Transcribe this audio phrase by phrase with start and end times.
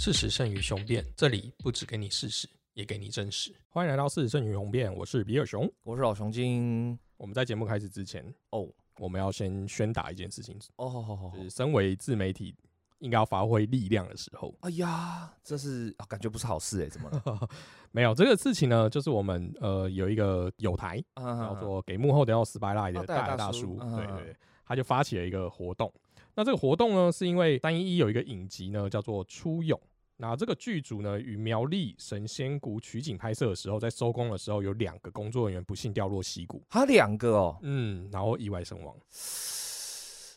[0.00, 3.54] 事实胜于雄辩，这里不只给你事实，也给你真实。
[3.68, 5.70] 欢迎来到事实胜于雄辩，我是比尔熊。
[5.82, 8.66] 我是老熊精我们在节目开始之前，哦
[8.98, 12.56] 我们要先宣打一件事情，哦，好好好就是身为自媒体
[13.00, 17.48] 应该要发挥力量的时候，哎呀，这是、啊、感觉不是好事哎，怎么了？
[17.92, 25.92] 没有这个事情呢，就是我们呃有一个友台啊叫做“给幕后的要 spotlight” 的哦戴尔大大大叔叔，嗯对对对，他就发起了一个活动。
[26.34, 29.78] 那这个活动呢，是因为三一一有一个影集呢叫做《出勇》，
[30.20, 38.94] 那这个剧组呢与苗栗神仙谷取景拍摄的时候，在收工的时候有两个工作人员不幸掉落溪谷，他两个哦，嗯，然后意外身亡。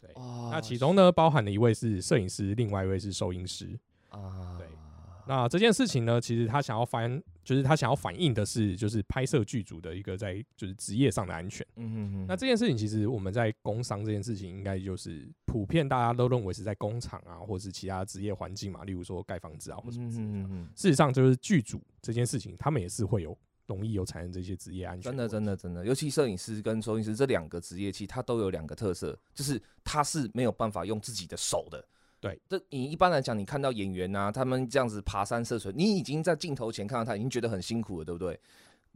[0.01, 0.09] 对。
[0.13, 3.77] 哦那其中呢，包含了一位是摄影师，另外一位是收音师。
[4.09, 4.67] 啊，对
[5.27, 11.65] 那这件事情呢，其实他想要反，就是他想要反映的是，就是拍摄剧组的一个在就是职业上的安全。
[11.75, 20.31] 嗯哼哼，那这件事情，其实我们在工商这件事情，应该就是普遍大家都认为是在工厂啊，或是其他职业环境嘛，例如说盖房子啊，或什么嗯之类的。
[20.31, 23.37] 哼哼哼事实上，就是剧组这件事情，他们也是会有
[23.67, 25.11] 容易有产生这些职业安全。
[25.11, 31.83] 真的真的真的，尤其摄影师跟收音师这两个职业，其实它都有两个特色，就是它是没有办法用自己的手的。
[32.23, 38.39] 对，这你一般来讲，你看到演员啊，他们这样子爬山涉水，你已经在镜头前看到他，已经觉得很辛苦了，对不对？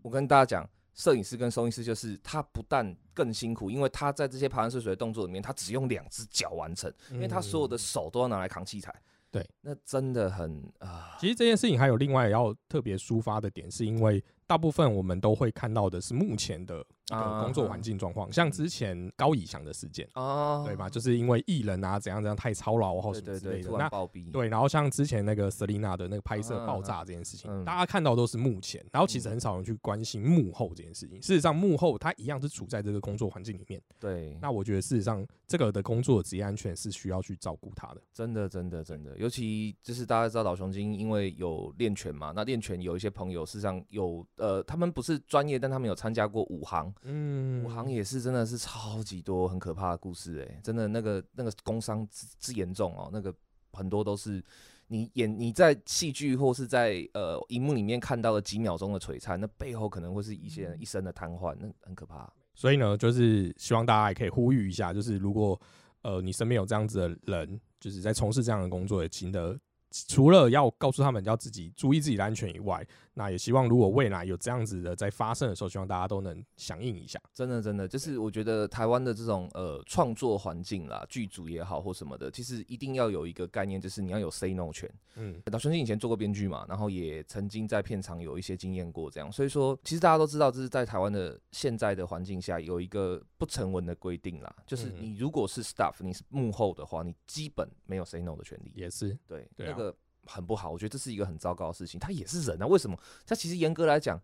[0.02, 8.90] 我跟大家讲，摄影师跟收音师就是他不但更辛苦，因为他在这些爬山涉水的动作里面，他只用两只脚完成，因为他所有的手都要拿来扛器材。
[8.92, 20.90] 嗯对，那真的很啊，其实这件事情还有另外要特别抒发的点，是因为大部分我们都会看到的是目前的啊工作环境状况，像之前高以翔的事件，啊，对吧？
[20.90, 23.72] 就是因为艺人啊怎样怎样太操劳或什么之类的。
[23.78, 23.90] 那
[24.32, 31.22] 对，然后像之前那个 Selina 的那个拍摄嗯爆炸这件事情，嗯大家看到都是幕前，然后其实很少人去关心幕后这件事情。
[31.22, 33.82] 事实上，幕后他一样是处在这个工作环境里面。
[34.00, 38.02] 对，那我觉得事实上，这个的工作职业安全是需要去照顾他的。
[38.14, 53.34] 真的，真的，真的，尤其就是大家知道老熊精，因为有练拳嘛，那练拳有一些朋友，事实上有呃，他们不是专业，但他们有参加过武行，嗯武行也是真的是超级多很可怕的故事、欸，真的那个那个工伤之之严重哦，那个
[53.74, 54.44] 很多都是
[54.88, 62.32] 你演你在戏剧或是在呃荧幕里面看到的几秒钟的璀璨，那背后可能会是一些人一生的瘫痪，那很可怕。
[62.56, 65.60] 所以呢，就是希望大家也可以呼吁一下，就是如果
[66.02, 69.60] 呃你身边有这样子的人，就是在从事这样的工作，也请得
[69.92, 77.20] 除了要告诉他们要自己注意自己的安全以外，那也希望如果未来有这样子的在发生的时候，希望大家都能响应一下。
[77.34, 84.88] 真的，真的，就是我觉得台湾的这种呃创作环境啦，剧组也好或什么的，其实一定要有一个概念，就是你要有 say no 权。
[85.16, 98.72] 嗯，老兄弟以前做过编剧嘛，然后也曾经在片场有一些经验过，这样，所以说其实大家都知道，这是在台湾的现在的环境下有一个不成文的规定啦，就是嗯你如果是 staff，你是幕后的话，你基本没有 say no 的权利。
[98.76, 99.87] 也是，对，对啊那个
[100.28, 102.00] 很不好，我觉得这是一个很糟糕的事情。
[102.00, 102.98] 他也是人啊，为什么？
[103.26, 104.22] 他其实严格来讲，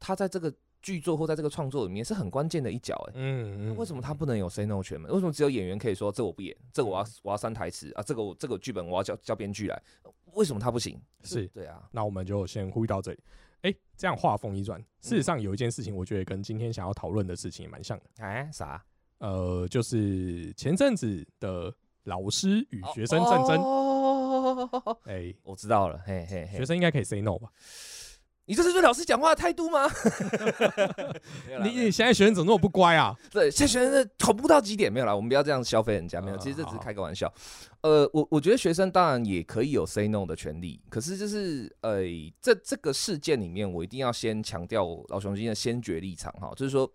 [0.00, 5.08] 他在这个剧作或在这个创作里面是很关键的一角、欸，嗯那为什么他不能有 say no 权呢？
[5.12, 9.80] 为什么只有演员可以说这我不演，这个我要我要删台词啊，这个我这个剧本我要叫叫编剧来，
[10.32, 11.00] 为什么他不行？
[11.22, 13.20] 是对啊，那我们就先呼吁到这里。
[13.62, 18.04] 哎、这样话锋一转，事实上有一件事情，我觉得跟今天想要讨论的事情也蛮像的。
[18.16, 18.84] 哎啥？
[19.18, 23.62] 呃，就是前阵子的老师与学生战争。
[23.62, 23.81] 哦，
[25.04, 27.48] 哎、我知道了，嘿嘿嘿学，生应该可以 say no 吧？
[28.44, 29.88] 你这是对老师讲话的态度吗？
[31.62, 33.16] 你你现在学生怎么那么不乖啊？
[33.30, 37.32] 对，现在学生的恐怖到极点，没有啦，我们不要这样消费人家，没有，嗯其实这只是开个玩笑。
[37.82, 42.02] 呃，我我觉得学生当然也可以有 say no 的权利，可是就是呃，
[42.40, 46.92] 这这个事件里面，我一定要先强调老熊精的先决立场哈，就是说。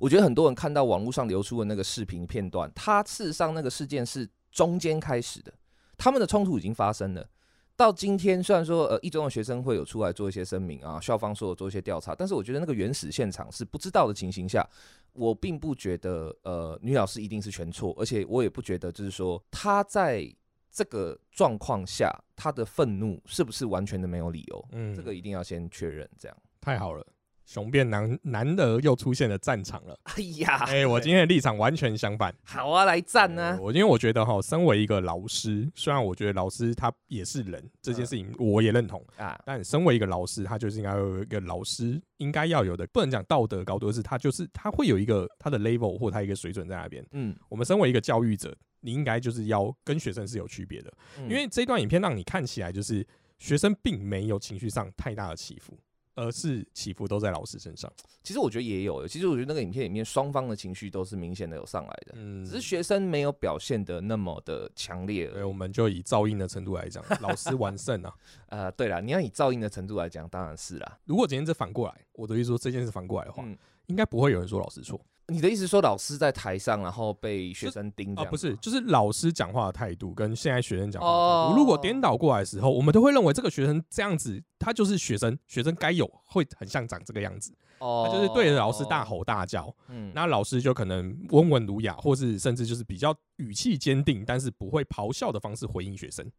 [0.00, 5.52] 我觉得很多人看到网络上流出的那个视频片段，它事实上那个事件是中间开始的，
[6.00, 7.28] 他们的冲突已经发生了。
[7.76, 14.66] 到今天，虽然说呃一中的学生会有出来做一些声明啊，校方说有做一些调查，但是我觉得那个原始现场是不知道的情形下，
[15.12, 20.26] 我并不觉得呃女老师一定是全错，而且我也不觉得就是说她在
[20.70, 26.08] 这个状况下她的愤怒是不是完全的没有理由，嗯，这个一定要先确认。
[26.18, 27.06] 这样，太好了，
[27.50, 29.98] 雄辩难难得又出现了战场了。
[30.04, 32.32] 哎呀，哎、我今天的立场完全相反。
[32.44, 47.04] 好啊，来战呢、呃我因为我觉得哈，身为一个老师，虽然我觉得老师他也是人，这件事情我也认同，啊，但身为一个老师，他就是应该有一个老师应该要有的，不能讲道德高度，而是他就是他会有一个他的 level 或他一个水准在那边。
[47.10, 51.24] 嗯，我们身为一个教育者，你应该就是要跟学生是有区别的，嗯。
[51.24, 53.04] 因为这段影片让你看起来就是
[53.40, 55.76] 学生并没有情绪上太大的起伏，
[56.20, 57.90] 而是起伏都在老师身上。
[58.22, 65.48] 其实我觉得也有，其实我觉得那个影片里面双方的情绪都是明显的有上来的，嗯，只是学生没有表现的那么的强烈而。
[65.48, 68.14] 我们就以噪音的程度来讲， 老师完胜啊。
[68.48, 70.98] 呃，对了，你要以噪音的程度来讲，当然是啦。
[71.06, 73.56] 如果今天这反过来，我的意思说这件事反过来的话，嗯，
[73.86, 75.00] 应该不会有人说老师错
[75.30, 81.52] 你的意思说老师在台上，然后被学生盯着啊，不是，就是老师讲话的态度跟现在学生讲话的态哦。
[81.52, 88.06] 度，如果颠倒过来的时候，我们都会认为这个学生这样子，他就是学生，学生该有会很像长这个样子，哦。
[88.06, 89.00] 他就是对着老师大。
[89.04, 96.30] 吼大叫，嗯，那老师就可能温文儒雅，或是甚至就是比较语气坚定，但是不会咆哮的方式回应学生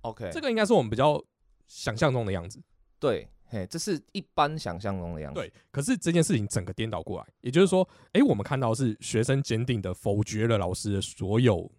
[0.00, 1.22] ，OK，这个应该是我们比较
[1.66, 2.60] 想象中的样子。
[2.98, 5.40] 对，嘿，这是一般想象中的样子。
[5.40, 11.70] 对，可是这件事情整个颠倒过来，也就是说，诶，我们看到是学生坚定的否决了老师的所有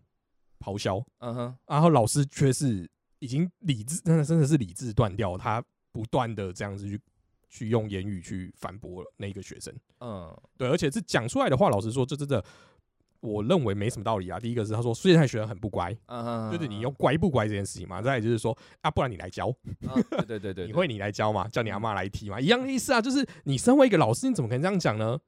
[0.60, 2.90] 咆哮，嗯哼，然后老师却是
[3.20, 7.00] 已经理智，真的真的是理智断掉，他不断的这样子去
[7.50, 9.74] 去用言语去反驳了那个学生。
[10.00, 12.44] 嗯，对，而且是讲出来的话，老实说，这真的
[13.22, 14.40] 我认为没什么道理啊。
[14.40, 15.94] 第一个是他说现在学生很不乖，
[16.52, 18.02] 就是你用乖不乖这件事情嘛。
[18.02, 23.02] 再来就是说啊，不然你来教，嗯，对对对对， 你会你来教嘛，叫你阿妈来提嘛，一样的意思啊。
[23.02, 25.20] 就是你身为一个老师，你怎么可能这样讲呢？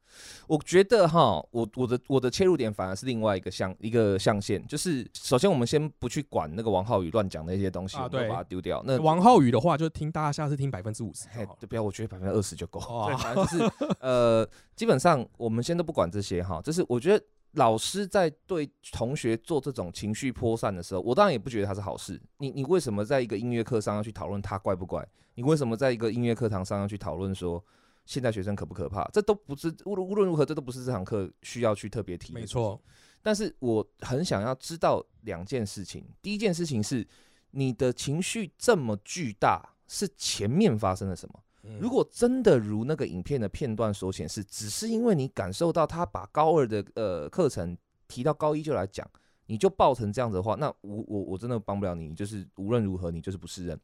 [0.47, 8.83] 我觉得哈，我我的我的切入点反而是另外一个象一个象限，就是首先我们先不去管那个王浩宇乱讲的一些东西，对把它丢掉。
[8.85, 12.79] 那王浩宇的话，就听大家下次听百分之五十嘿就不要，我觉得百分之二十就够。
[12.81, 22.21] 哦对，反正就是呃，基本上我们先都不管这些哈，就是我觉得老师在对同学做这种情绪扩散的时候，我当然也不觉得它是好事。
[22.37, 25.05] 你你为什么在一个音乐课上要去讨论他怪不怪？
[25.35, 27.63] 你为什么在一个音乐课堂上要去讨论说
[28.05, 29.09] 现在学生可不可怕？
[29.11, 32.33] 这都不是无论无论如何，这都不是这堂课需要去特别提。
[32.33, 32.45] 没。
[32.45, 32.81] 错，
[33.21, 36.05] 但是我很想要知道两件事情。
[36.21, 37.07] 第一件事情是，
[37.51, 41.39] 你的情绪这么巨大，是前面发生了什么？
[41.79, 47.77] 如果真的如那个影片的片段所显示，只是因为你感受到他把高二的呃课程
[48.07, 49.07] 提到高一就来讲，
[49.45, 53.79] 你就爆成这样子的话，那我我我真的帮不了你，你就是无论如何你就是不是人。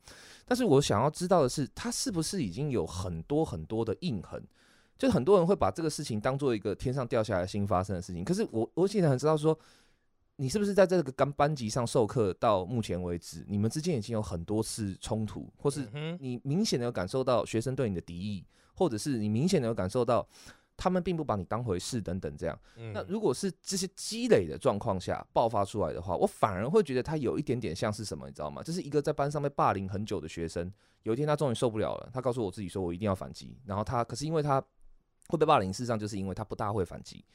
[0.46, 4.44] 但是我想要知道的是，他是不是已经有很多很多的印痕？
[4.98, 8.26] 就很多人会把这个事情当做一个天上掉下来新发生的事情。
[8.26, 9.58] 可是我我现在很知道说，
[10.38, 18.46] 你是不是在这个刚班级上授课到目前为止，你们之间已经有很多次冲突，或是嗯你明显的有感受到学生对你的敌意，
[18.76, 20.28] 或者是你明显的有感受到
[20.76, 22.58] 他们并不把你当回事等等这样。
[22.76, 28.62] 嗯那如果是这些积累的状况下爆发出来的话，我反而会觉得他有一点点像是什么，你知道吗？
[28.62, 34.64] 就是一个在班上被霸凌很久的学生，有一天他终于受不了了，他告诉我自己说我一定要反击，然后他可是因为他
[35.30, 37.26] 会被霸凌，事实上就是因为他不大会反击，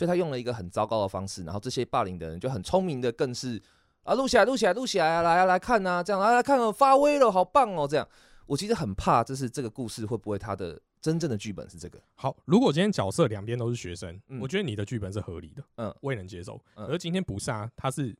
[0.00, 3.60] 所以他用了一个很糟糕的方式，然后这些霸凌的人就很聪明的更是
[4.02, 8.08] 啊录起来录起来录起来啊，来啊来看啊，这样来来看哦发威了，好棒哦，这样。
[8.46, 12.00] 我其实很怕，就是这个故事会不会他的真正的剧本是这个？
[12.14, 16.58] 好，如果今天角色两边都是学生，嗯我觉得你的剧本是合理的，嗯我也能接受。
[16.76, 18.16] 嗯可是今天不是啊，他是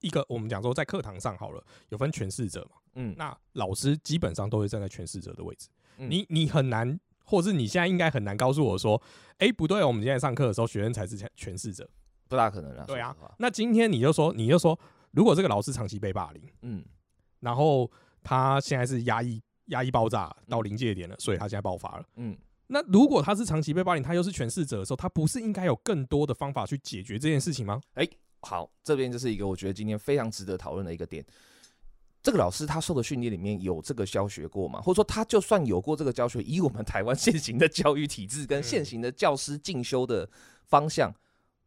[0.00, 9.00] 一个我们讲说在课堂上好了，有分诠释者嘛，嗯，那老师基本上都会站在诠释者的位置，嗯你你很难，或是你现在应该很难告诉我说，
[9.38, 11.86] 哎、不对哦，我们今天上课的时候，学生才是诠释者。
[12.28, 12.84] 不大可能啊。
[12.86, 14.78] 对啊那今天你就说，你就说，
[15.10, 16.82] 如果这个老师长期被霸凌，嗯
[17.40, 17.90] 然后
[18.22, 22.04] 他现在是压抑压抑爆炸到临界点了，所以他现在爆发了。
[22.16, 22.36] 嗯，
[22.68, 27.80] 那如果他是长期被霸凌，他又是诠释者的时候，他不是应该有更多的方法去解决这件事情吗？
[28.40, 31.24] 好，这边就是一个我觉得今天非常值得讨论的一个点。
[32.26, 34.80] 这个老师他受的训练里面有这个教学过吗？
[34.80, 40.28] 或者说他就算有过这个教学，以我们台湾现行的教育体制跟现行的教师进修的
[40.64, 41.14] 方向，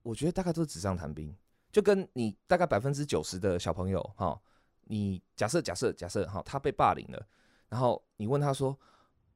[0.04, 1.34] 我觉得大概都是纸上谈兵。
[1.72, 4.38] 就跟你大概百分之九十的小朋友哈，
[4.84, 7.26] 你假设假设假设哈，他被霸凌了，
[7.70, 8.78] 然后你问他说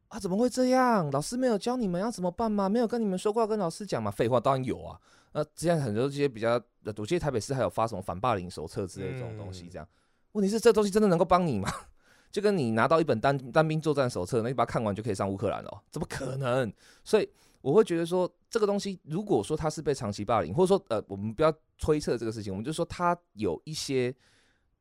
[0.10, 1.10] 啊怎么会这样？
[1.12, 2.68] 老师没有教你们要怎么办吗？
[2.68, 4.12] 没有跟你们说过要跟老师讲吗？
[4.12, 5.00] 废话当然有啊。
[5.32, 9.88] 那之前很多这些比较，呃我记得台北市还有发什么反霸凌手册之类的这种东西，这样。
[10.34, 11.72] 问题是这东西真的能够帮你吗？
[12.32, 16.72] 就跟你拿到一本单单兵作战手册，那你把它看完就可以上乌克兰了，怎么可能？
[17.04, 17.30] 所以
[17.62, 24.13] 我会觉得说，这个东西如果说他是被长期霸凌，或者说呃，我们不要推测这个事情，我们就说他有一些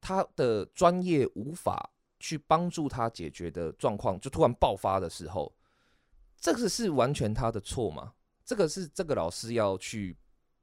[0.00, 5.52] 他的专业无法去帮助他解决的状况，就突然爆发的时候，
[6.40, 8.14] 这个是完全他的错吗？
[8.44, 10.16] 这个是这个老师要去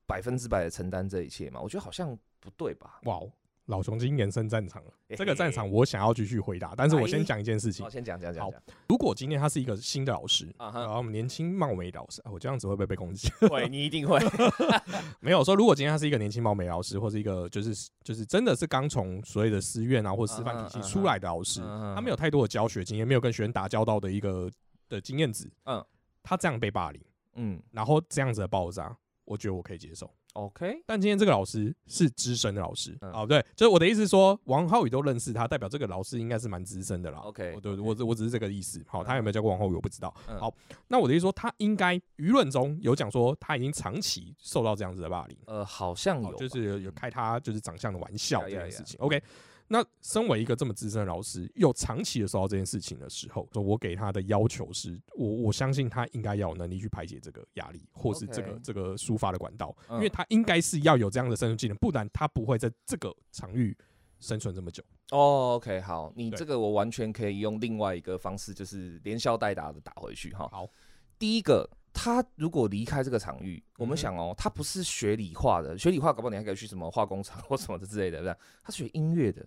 [0.08, 1.62] 百分之百的承担这一切吗？
[1.62, 3.00] 我觉得好像不对吧。
[3.04, 3.32] 哇哦，
[3.70, 4.92] 老熊精延伸战场了。
[5.16, 7.90] 这个战场我想要继续回答，但是我先讲一件事情好，。
[7.90, 8.52] 先讲讲讲好。
[8.88, 13.30] 如果今天他是一个新的老师，然后我们年轻貌美老师，啊我这样子会不会被攻击？
[13.48, 14.20] 会，你一定会。
[15.22, 24.50] 没有说，如果今天他是一个年轻貌美老师，或是一个就是就是真的是刚从所谓的师院啊或师范体系出来的老师，嗯他没有太多的教学经验，没有跟学生打交道的一个
[24.88, 25.84] 的经验值，嗯
[26.24, 27.02] 他这样被霸凌，
[27.36, 28.96] 嗯然后这样子的爆炸，
[29.26, 30.12] 我觉得我可以接受。
[30.34, 37.20] ，OK，但今天这个老师是资深的老师，嗯哦，对，就是我的意思是说，王浩宇都认识他，代表这个老师应该是蛮资深的啦。
[37.20, 38.84] OK，我对 OK 我只我只是这个意思。
[38.88, 40.14] 好，嗯他有没有教过王浩宇我不知道。
[40.28, 40.54] 嗯好，
[40.88, 49.00] 那我的意思说，他应该舆论中有讲说他已经长期受到这样子的霸凌，呃，好像有就是有有开他就是长相的玩笑呀呀呀这件事情。
[49.00, 49.22] OK，
[49.72, 63.78] 那身为一个这么资深的老师，又长期的受到这件事情的时候，说我给他的要求是，我我相信他应该要有能力去排解这个压力，或是这个这个抒发的管道，因嗯为他应该是要有这样的生存技能，不然他不会在这个场域
[64.20, 64.84] 生存这么久。
[65.12, 70.50] 哦，OK，好，你这个我完全可以用另外一个方式，就是连消带打的打回去哈。
[70.52, 70.68] 好，
[71.18, 78.38] 第一个，他如果离开这个场域，我们想哦，他不是学理化的，学理化搞不好你还可以去什么化工厂或什么的之类的，对不对？
[78.64, 79.44] 他学音乐的，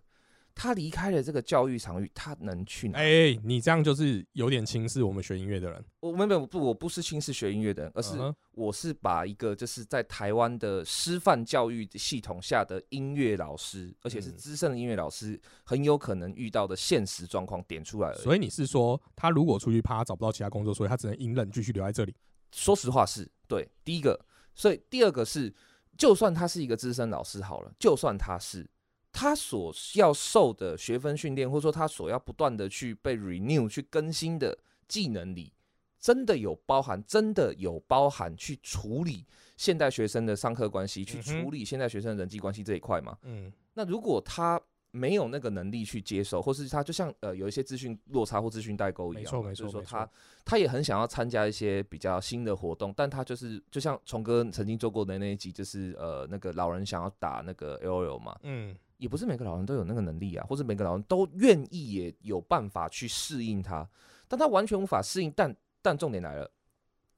[0.54, 2.98] 他离开了这个教育场域，他能去哪？
[2.98, 8.16] 哎、你这样就是有点轻视我们学音乐的人，我没有不，我不是轻视学音乐的人，而是
[8.52, 18.18] 我是把一个就是在台湾的师范教育系统下的音乐老师，而且是嗯资深的音乐老师，很有可能遇到的现实状况点出来而已。
[18.18, 22.14] 所以你是说，他如果出去怕他找不到其他工作，所以他只能隐忍继续留在这里。
[22.52, 24.18] 说实话是对第一个，
[24.54, 25.54] 所以第二个是，
[25.96, 28.68] 就算他是一个资深老师好了，就算他是
[29.12, 35.52] 他所要受的学分训练，或者说他所要不断的去被 renew 去更新的技能里，
[36.00, 39.24] 真的有包含，真的有包含去处理
[39.56, 43.16] 现代学生的上课关系，去处理现代学生的人际关系这一块吗？
[43.22, 44.60] 嗯，那如果他
[44.94, 50.10] 没有那个能力去接受，或是他就像呃有一些资讯落差或资讯代沟一样，没错没错没错就是说他
[50.44, 63.84] 他也很想要参加一些比较新的活动，但他就是就像崇哥曾经做过的那一集，就是呃那个老人想要打那个 L O L 嘛，嗯，也不是每个老人都有那个能力啊，或者每个老人都愿意也有办法去适应它，
[64.28, 66.48] 但他完全无法适应，但但重点来了。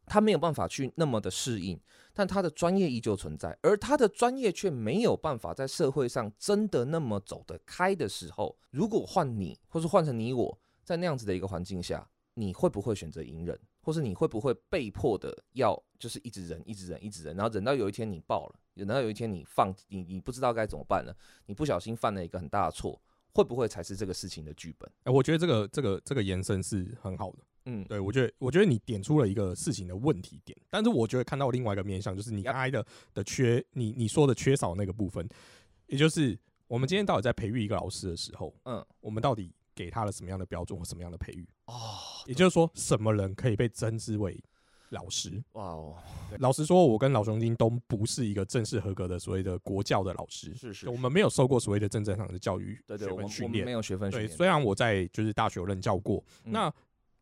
[0.06, 1.78] 他没有办法去那么的适应，
[2.14, 21.16] 但他的专业依旧存在，而他的专业却没有办法在社会上真的那么走得开的时候，如果换你，或是换成你我，在那样子的一个环境下，你会不会选择隐忍，或是你会不会被迫的要就是一直忍，一直忍，一直忍，然后忍到有一天你爆了，忍到有一天你放你你不知道该怎么办了，
[21.46, 23.00] 你不小心犯了一个很大的错，
[23.32, 24.90] 会不会才是这个事情的剧本？
[25.04, 27.38] 哎、我觉得这个这个这个延伸是很好的。
[27.66, 35.26] 嗯，对我觉得，我觉得你点出了一个事情的问题点，但是我觉得看到另外一个面向，就是你才的的缺，你你说的缺少那个部分，
[35.86, 41.48] 也就是我们今天到底在培育一个老师的时候，嗯，我们到底给他了什么样的标准或什么样的培育？
[41.64, 44.38] 哦，也就是说，什么人可以被称之为
[44.94, 45.42] 老师？
[45.52, 45.94] 哇哦，
[46.38, 53.74] 老实说，我跟老熊精都不是一个正式合格的所谓的国教的老师，是是就我们没有受过所谓的正正常的教育对对，训练没。
[53.74, 56.72] 有学分训对，练，虽然我在就是大学有任教过，嗯那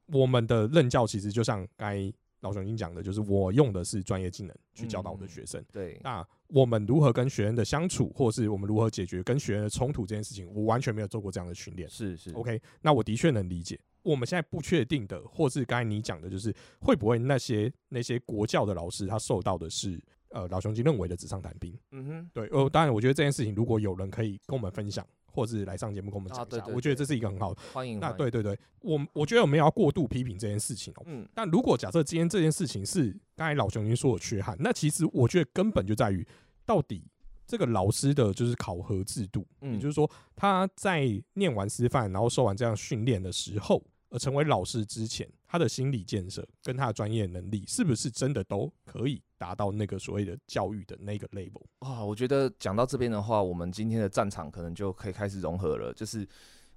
[0.06, 5.64] 我们的任教其实就像该老熊已经讲的，就是我用的是专业技能去教导我的学生。
[5.72, 11.88] 对，那我们如何跟学生的相处，或是我们如何解决跟学生的冲突这件事情，我完全没有做过这样的训练。
[11.88, 13.80] 是是 OK，那我的确能理解。
[14.02, 21.76] 我们现在不确定的，或是刚才你讲的，就是会不会那些那些国教的老师，他受到的是呃老熊精认为的纸上谈兵。
[21.92, 27.60] 嗯哼，对，呃，当然，我觉得这件事情如果有人可以跟我们分享，或是来上节目跟我们讲一下，我觉得这是一个很好的。
[27.72, 36.26] 欢迎，那对对对，我我觉得我们也要过度批评这件事情哦、嗯，但如果假设今天这件事情是刚才老熊已经说的缺憾，那其实我觉得根本就在于
[36.66, 37.04] 到底
[37.46, 43.82] 这个老师的就是考核制度，嗯也就是说他在念完师范，然后受完这样训练的时候，
[44.12, 51.62] 而成为老师之前，他的心理建设跟他的专业能力是不是真的都可以达到那个所谓的教育的那个 level？
[51.78, 55.92] 啊，我觉得讲到这边的话，我们今天的战场可能就可以开始融合了。
[55.94, 56.28] 就是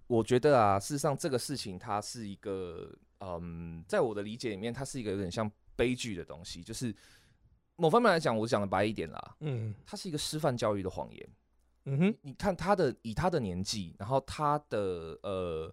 [0.07, 2.89] 我觉得啊，事实上这个事情它是一个，
[3.19, 6.63] 嗯，在我的理解里面，它是一个有点像悲剧的东西。
[6.63, 6.95] 就是
[7.75, 11.29] 某方面来讲，我讲的白一点啦，嗯它是一个师范教育的谎言。
[11.87, 15.71] 嗯哼，你看他的以他的年纪，然后他的呃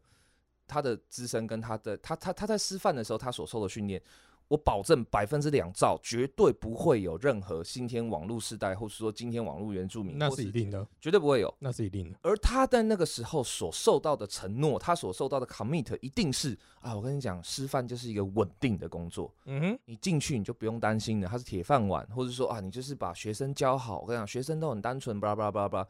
[0.73, 4.01] 他的资深跟他的他他他在师范的时候他所受的训练，
[4.49, 11.55] 我保证百分之两兆绝对不会有任何今天网络时代，或是说今天网络原住民，那是一定的，绝对不会有。
[11.59, 12.19] 那是一定的。
[12.23, 24.01] 而他在那个时候所受到的承诺，他所受到的 commit 一定是啊，我跟你讲，师范就是一个稳定的工作，嗯哼，你进去你就不用担心了，他是铁饭碗，或者说啊，你就是把学生教好。
[24.01, 25.89] 我跟你讲，学生都很单纯，巴拉巴拉巴拉巴拉。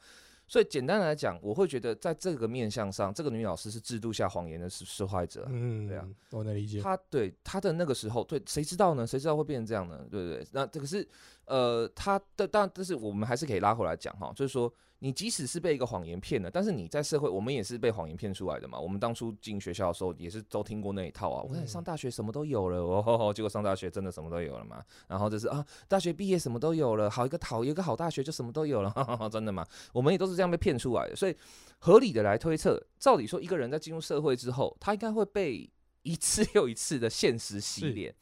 [0.53, 5.49] 所以简单来讲，我会觉得在这个面向上，这个女老师是制度下谎言的受受害者啊。
[5.51, 6.79] 嗯，对啊，我能理解。
[6.83, 9.07] 她对她的那个时候，对谁知道呢？
[9.07, 10.07] 谁知道会变成这样呢？
[10.11, 10.47] 对不对？
[10.53, 11.09] 那这个是
[11.47, 14.71] 呃，她的当然，但是我们还是可以拉回来讲哈，就是说，
[15.03, 18.79] 你即使是被一个谎言骗了，但是你在社会，我们也是被谎言骗出来的嘛。
[18.79, 21.43] 我们当初进学校的时候，也是都听过那一套啊。
[21.43, 24.81] 我看上大学什么都有了，哦，结果上大学真的什么都有了嘛。
[25.09, 28.95] 然后就是啊，大学毕业什么都有了，好一个好一个好大学就什么都有了，
[29.33, 29.67] 真的吗？
[29.93, 31.17] 我们也都是这样被骗出来的。
[31.17, 31.37] 所以
[31.81, 35.69] 合理的来推测，照理说，一个人在进入社会之后，他应该会被
[36.03, 38.15] 一次 又一次的现实洗脸，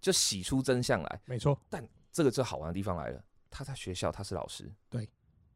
[0.00, 1.20] 就洗出真相来。
[1.24, 1.84] 没错，但。
[2.10, 5.08] 这个最好玩的地方来了，他在学校他是老师，对，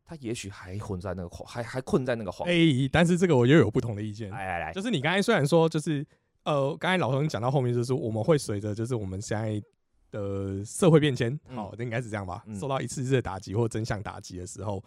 [0.04, 6.06] 他也许还混在那个还还困在那个谎，哎，但是这个我又有不同的意见，来来来，就是你刚才虽然说就是
[6.44, 9.62] 呃，刚才老兄讲到后面就是我们会随着就是我们现在
[10.10, 14.82] 的社会变迁，好，应该是这样吧，受到一次次的打击或真相打击的时候，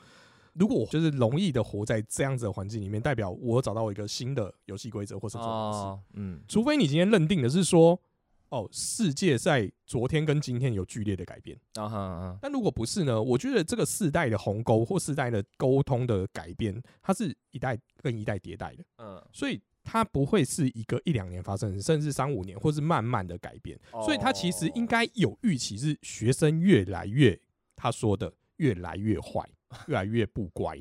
[0.53, 7.99] 如果就是容易的活在这样子的环境里面，代表我找到一个新的游戏规则或是模式，嗯，除非你今天认定的是说。
[8.49, 12.39] 哦，世界在昨天跟今天有剧烈的改变啊哈！
[12.41, 13.21] 但如果不是呢？
[13.21, 23.77] 我觉得这个世代的鸿沟或世代的沟通的改变，它是一代跟一代迭代的，嗯，所以它不会是一个一两年发生，甚至三五年，或是慢慢的改变。
[24.03, 27.37] 所以它其实应该有预期，是学生越来越
[27.75, 29.49] 他说的越来越坏，
[29.87, 30.77] 越来越不乖，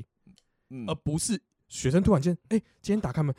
[0.87, 3.35] 而不是学生突然间哎，今天打开门。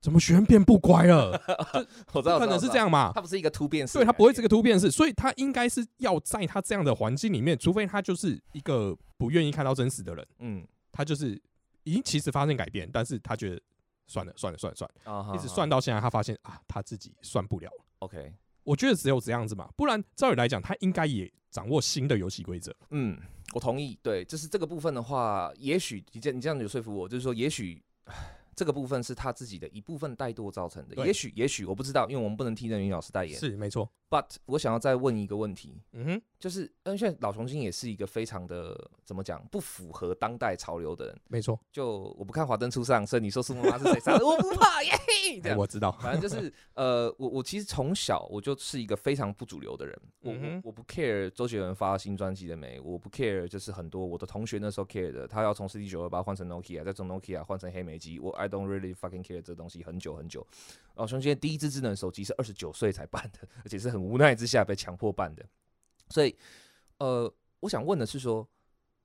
[0.00, 1.32] 怎么学生变不乖了？
[2.14, 3.10] 我知道可能是这样嘛。
[3.12, 11.40] 他不是一个突变式，对他不会是个突变式，所以他应该是要在他这样的环境里面，除非他就是一个不愿意看到真实的人，嗯，他就是
[11.82, 13.60] 已经其实发生改变，但是他觉得
[14.06, 17.68] 算了算了算了算了，一直算到现在，他发现啊，他自己算不了。
[17.98, 22.72] OK，我觉得只有这样子嘛，不然照理来讲，他应该也掌握新的游戏规则。
[22.90, 23.18] 嗯，
[23.52, 23.98] 我同意。
[24.00, 27.82] 对，就是这个部分的话，也许你这你这样有说服我，就是说也许。
[28.58, 33.38] 这个部分是他自己的一部分怠惰造成的，也许，也许我不知道，因为我们不能替任云老师代言。
[33.38, 41.20] 是没错，But 我想要再问一个问题，嗯哼，就是，嗯，现在老雄心也是一个非常的怎么讲，不符合当代潮流的人。
[41.28, 44.26] 没错，就我不看华灯初上，所以你说苏妈妈是谁杀的？
[44.26, 44.90] 我不怕耶。
[45.56, 59.22] 我知道，反正就是，呃，我我其实从小我就是一个非常不主流的人，我我我不 care 周杰伦发新专辑了没，我不 care 就是很多我的同学那时候 care 的，他要从 CD 九二八换成 Nokia，再从 Nokia 换成黑莓机，我 I don't really fucking
[59.22, 60.46] care 这东西很久很久。
[60.94, 65.44] 哦，兄弟，第一支智能手机是二十九岁才办的，而且是很无奈之下被强迫办的，
[66.08, 66.34] 所以，
[66.98, 68.48] 呃，我想问的是说，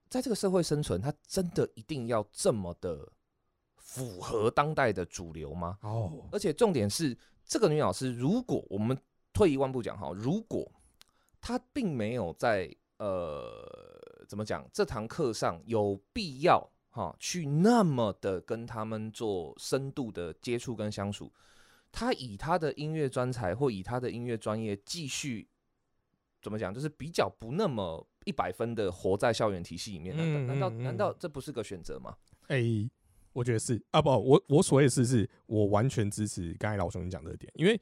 [0.10, 3.12] 在这个社会生存，它真的一定要这么的？
[3.76, 5.78] 符合当代的主流吗？
[5.82, 7.16] 哦，而且重点是，
[7.46, 8.98] 这个女老师，如果我们
[9.32, 10.72] 退一万步讲哈，如果
[11.40, 21.30] 她并没有在呃怎么讲这堂课上有必要哈去那么的跟他们做深度的接触跟相处，
[21.92, 25.50] 他以他的音乐专才或以他的音乐专业继续
[26.42, 32.16] 怎么讲，就是比较不那么一百分的活在校园体系里面，难道难道难道这不是个选择吗？
[32.48, 32.90] 哎。
[33.34, 37.82] 我觉得是啊，不，我我所谓的是，是我完全支持刚才老兄讲的点，因为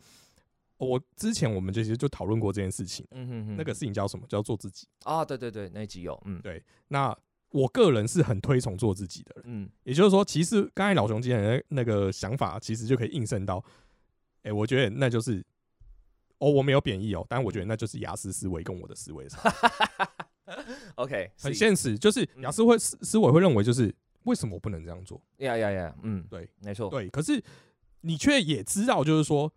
[0.78, 4.26] 我之前我们其实就讨论过这件事情，嗯哼哼，那个事情叫什么？
[4.30, 7.13] 叫做自己啊，对对对，那集有，嗯，对，那
[7.52, 13.64] 我个人是很推崇做自己的人，嗯，也就是说，其实刚才老兄讲的那个想法，其实就可以映射到，
[14.44, 15.44] 哎，我觉得那就是，
[16.40, 19.40] 哦，我没有贬义哦，但我觉得那就是雅思思维跟我的思维上，
[20.96, 23.94] OK，很现实，就是雅思会思思维会认为就是。
[24.26, 25.20] 为什么我不能这样做？
[25.38, 25.96] 呀呀呀！
[26.04, 27.10] 嗯，对，没错，对。
[27.10, 27.44] 可是
[28.02, 29.52] 你却也知道，就是说，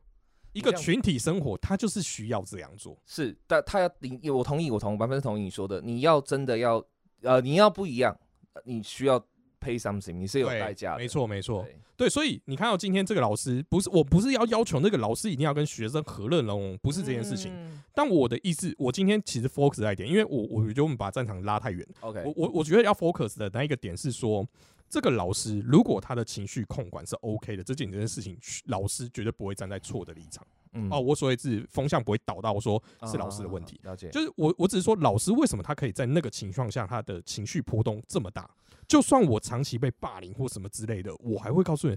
[0.54, 2.98] 一个群体生活，他就是需要这样做。
[3.04, 5.83] 是，但他要你，我同意，我同百分之同意你说的。
[5.83, 6.83] 你要真的要，
[7.24, 8.16] 呃，你要不一样，
[8.64, 9.24] 你需要。
[9.64, 10.98] pay something，你是有代价的。
[10.98, 17.50] 没错，没错，对，所以你看到今天这个老师，不是，我不是要要求那个老师一定要跟学生和乐融融，不是这件事情。
[17.94, 21.82] 但我的意思，我今天其实 focus 在一点，因为我我觉得我们把战场拉太远。
[22.00, 24.46] OK，我我我觉得要 focus 的那一个点是说，
[24.90, 30.46] 这个老师如果他的情绪控管是 OK 的，这件这件事情，老师绝对不会站在错的立场。
[30.90, 33.80] 哦，我所谓是风向不会倒到说是老师的问题。
[33.84, 38.48] 了解，就是我我只是说老师为什么他可以在那个情况下，他的情绪波动这么大？
[38.87, 41.96] 就算我长期被霸凌或什么之类的，我还会告诉你，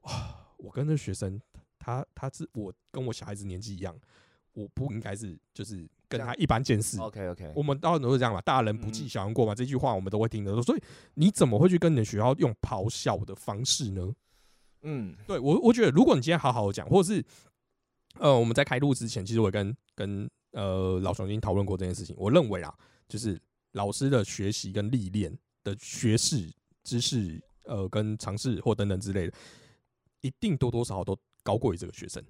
[0.00, 1.40] 啊，我跟这学生，
[1.78, 3.94] 他他是我跟我小孩子年纪一样，
[4.54, 6.98] 我不应该是就是跟他一般见识。
[6.98, 10.60] OK OK，我们到都是这样嘛，大人不计小人过嘛，这句话我们都会听得。
[10.62, 10.82] 所以
[11.14, 14.12] 你怎么会去跟你的学校用咆哮的方式呢？
[14.82, 17.24] 嗯，对我我觉得，如果你今天好好讲，或者是
[18.18, 22.14] 呃，我们在开录之前，其实我跟跟呃老熊已经讨论过这件事情。
[22.18, 22.74] 我认为啊，
[23.08, 23.40] 就是
[23.72, 25.36] 老师的学习跟历练。
[25.66, 26.48] 的学识、
[26.84, 29.32] 知识，呃，跟尝试或等等之类的，
[30.20, 32.22] 一定多多少少都高过于这个学生。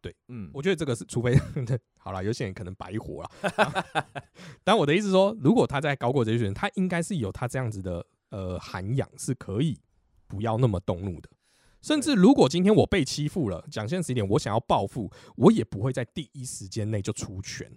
[0.00, 1.38] 对，嗯，我觉得这个是，除非
[1.96, 3.30] 好了，有些人可能白活了。
[4.64, 9.78] 但我的意思说，如果他在高过这些学生，他应该是有他这样子的呃涵养，是可以
[10.26, 11.30] 不要那么动怒的。
[11.82, 17.70] 甚至如果今天我被欺负了，讲现实一点，我想要报复，我也不会在第一时间内就出拳，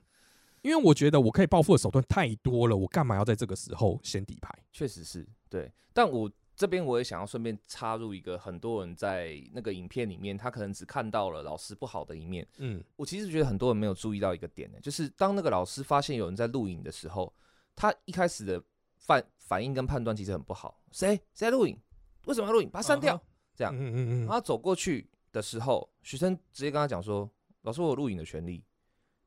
[0.62, 4.54] 因为我觉得我可以报复的手段太多了，我干嘛要在这个时候先底牌？
[4.72, 12.48] 确实是对，但我这边我也想要顺便插入一个，很多人在那个影片里面，他可能只看到了老师不好的一面。
[12.60, 17.34] 嗯，我其实觉得很多人没有注意到一个点呢，就是当那个老师发现有人在录影的时候，
[17.76, 18.64] 他一开始的
[18.98, 20.80] 反反应跟判断其实很不好。
[20.92, 21.78] 谁谁在录影？
[22.26, 22.70] 为什么要录影？
[22.70, 23.22] 把它删掉。
[23.56, 27.30] 这样，嗯嗯嗯，他走过去的时候，学生直接跟他讲说
[27.64, 28.64] ：“老师，我有录影的权利。”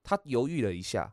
[0.04, 1.12] 他犹豫了一下，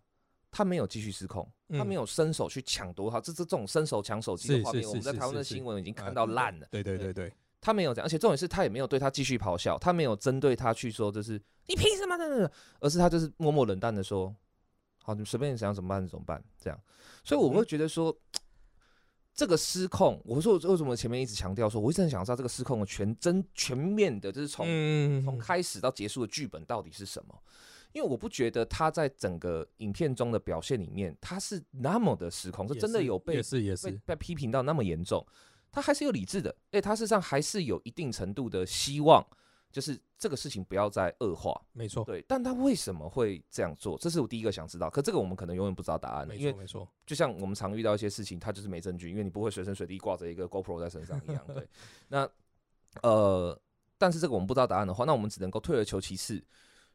[0.51, 3.19] 他没有继续失控，他没有伸手去抢夺他。
[3.19, 6.67] 这这这种伸手抢手机的画面，我们在台湾的新闻已经看到烂了。
[6.71, 12.49] 对对对对，他没有这样，而且重点是他也没有对他继续咆哮，他没有针对他去说就是你凭什么的，
[12.79, 14.33] 而是他就是默默冷淡的说
[15.03, 16.79] ：“好，你随便你想怎么办怎么办。”这样，
[17.23, 18.17] 所以我会觉得说。
[19.35, 24.65] 这个失控，我说为什么前面一直强调说，我一直很想知道这个失控的全真全面的，就是从
[25.25, 27.37] 从开始到结束的剧本到底是什么？
[27.91, 35.25] 因为我不觉得他在整个影片中的表现里面，他是那么的失控，是真的有被是也是被批评到那么严重，
[35.69, 39.25] 他还是有理智的，哎，他事实上还是有一定程度的希望。
[39.75, 42.23] 就是这个事情不要再恶化，没错，对。
[42.29, 43.97] 但他为什么会这样做？
[43.97, 44.89] 这是我第一个想知道。
[44.89, 51.43] 可这个我们可能永远不知道答案，因为没错，就像我们常遇到一些事情，他就是没证据，因为你不会随身随地挂着一个 GoPro 在身上一样。
[51.53, 51.67] 对，
[52.07, 52.25] 那
[53.01, 53.59] 呃，
[53.97, 56.41] 但是这个我们不知道答案的话，那我们只能够退而求其次，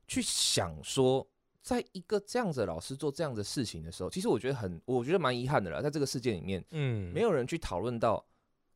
[0.09, 1.29] 去想说，
[1.61, 8.25] 在一个这样子老师做这样的事情的时候，其实我觉得很，我觉得蛮遗憾的啦，在这个事件里面，嗯，没有人去讨论到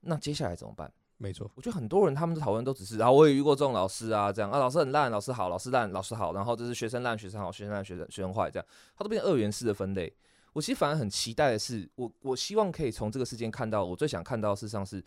[0.01, 0.93] 那接下来怎么办。
[1.25, 10.15] 没错，我觉得很多人他们的讨论都只是啊，我也遇过这种老师啊，这样啊，老师很烂，老师好，老师烂，老师好，然后这是学生烂，学生好，学生烂，学生学生坏，这样，他都变成二元式的分类。
[10.53, 15.03] 我其实反而很期待的是，我我希望可以从这个事件看到，我最想看到事实上是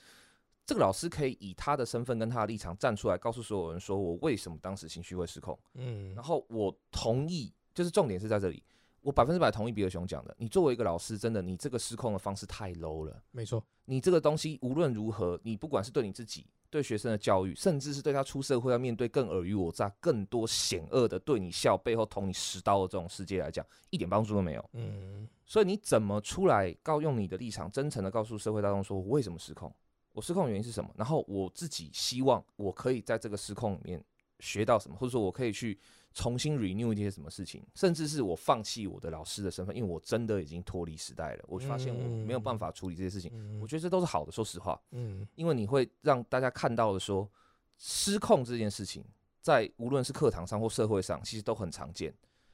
[0.66, 8.64] 这个老师可以以他的身份跟他的立场站出来，告诉所有人说我为什么当时情绪会失控，嗯，然后我同意，就是重点是在这里。
[9.08, 10.36] 我百分之百同意比尔熊讲的。
[10.38, 13.24] 你作为一个老师，真的，你这个失控的方式太 low 了。
[13.32, 24.70] 没错，你这个东西无论如何，你不管是对你自己、对学生的教育，甚至是对他出社会要面对更尔虞我诈、更多险恶的对你笑背后捅你十刀的这种世界来讲，一点帮助都没有。
[24.74, 29.74] 嗯，所以你怎么出来告用你的立场，真诚的告诉社会大众说，我为什么失控？
[30.12, 30.92] 我失控的原因是什么？
[30.98, 34.04] 然后我自己希望我可以在这个失控里面
[34.42, 35.80] 学到什么，或者说我可以去。
[36.18, 41.46] 重新 renew 一些什么事情，甚至是我放弃我的老师的身份，因为我真的已经脱离时代了。
[41.48, 44.32] 我发现我没有办法处理这些事情，我觉得这都是好的。
[44.32, 47.30] 说实话，嗯，因为你会让大家看到的说，
[47.78, 49.06] 失控这件事情，
[49.42, 52.12] 在无论是课堂上或社会上，其实都很常见。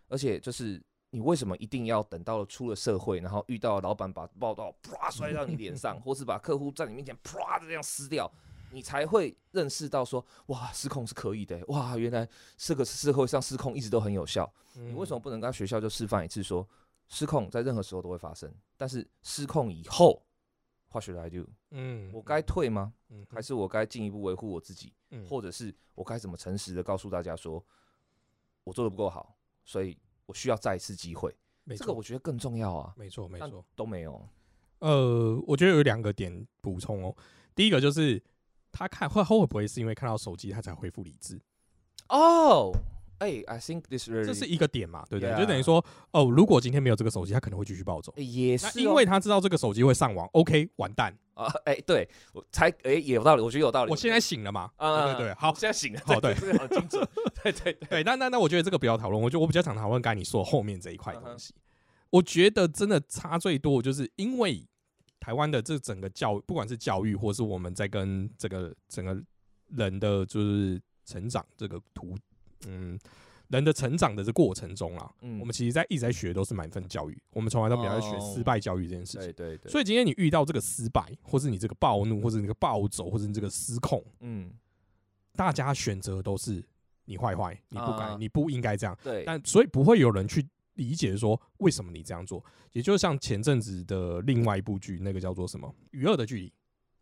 [0.09, 8.29] 而且就是你为什么一定要等到了出了社会，然后遇到老板把报道啪摔到你脸上， 或是把客户在你面前啪的这样撕掉？
[8.73, 14.51] 你才会认识到说，哇，失控是可以的，哇，原来这个社会上失控一直都很有效。
[14.73, 16.67] 你为什么不能跟学校就示范一次，说
[17.07, 20.25] 失控在任何时候都会发生，但是失控以后
[20.91, 21.45] ，what should I do？
[21.69, 22.93] 嗯，我该退吗？
[23.09, 24.91] 嗯，还是我该进一步维护我自己？
[25.11, 27.63] 嗯，或者是我该怎么诚实的告诉大家说，
[28.63, 31.31] 我做的不够好，所以我需要再一次机会。
[31.77, 32.91] 这个我觉得更重要啊。
[32.97, 34.27] 没错，没错，都没有。
[34.79, 37.15] 呃，我觉得有两个点补充哦。
[37.53, 38.19] 第一个就是。
[38.73, 41.39] 他看会会不会是因为看到手机他才恢复理智？
[42.09, 42.73] 哦，
[43.19, 45.33] 哎，I think this 这是一个点嘛，对不对？
[45.39, 48.13] 就等于说，哦，如果今天没有这个手机，他可能会继续暴走。
[48.17, 51.45] 也是，因为他知道这个手机会上网，OK，完蛋啊！
[51.65, 53.91] 哎，对，我才哎也有道理，我觉得有道理。
[53.91, 54.69] 我现在醒了嘛？
[54.75, 57.07] 啊，对对，好，现在醒了，好，对，好精准，
[57.43, 58.03] 对对对。
[58.03, 61.53] 那那那，我觉得这个不要讨论，我觉得我比较想讨论刚才你说后面这一块东西。
[62.09, 64.67] 我觉得真的差最多，就是因为
[65.23, 69.23] 台湾的这整个教，不管是教育，或是我们在跟这个整个。
[69.75, 72.15] 人的就是成长这个图，
[72.67, 72.99] 嗯，
[73.47, 79.71] 人的成长的这过程中啊，嗯，我们其实在一直在学都是满分教育，我们从来都没有在学失败教育这件事情，对对对。
[79.71, 84.53] 所以今天你遇到这个失败，或是你这个暴怒，或者你这个暴走，或者你这个失控，嗯，
[85.35, 86.63] 大家选择都是
[87.05, 89.23] 你坏坏，你不该，你不应该这样，对。
[89.25, 96.49] 但所以不会有人去理解说为什么你这样做，也就是像前阵子的另外一部剧，那个叫做什么《与恶的距离》。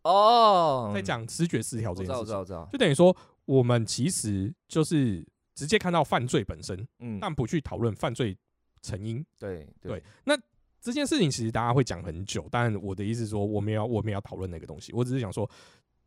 [0.02, 8.36] 哦，在讲知觉失调这件事情，就等于说我们其实就是直接看到犯罪本身，嗯，但不去讨论犯罪
[8.82, 9.24] 成因。
[9.38, 9.66] 对。
[9.80, 10.36] 对，那
[10.80, 14.92] 这件事情其实大家会讲很久，但我的意思是说，我们要我们要讨论那个东西。
[14.92, 15.48] 我只是想说，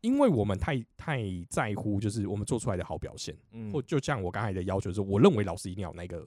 [0.02, 3.72] 因为我们太太在乎，就是我们做出来的好表现，嗯。
[3.72, 6.26] 或就像我刚才的要求，就是我认为老师一定要有那个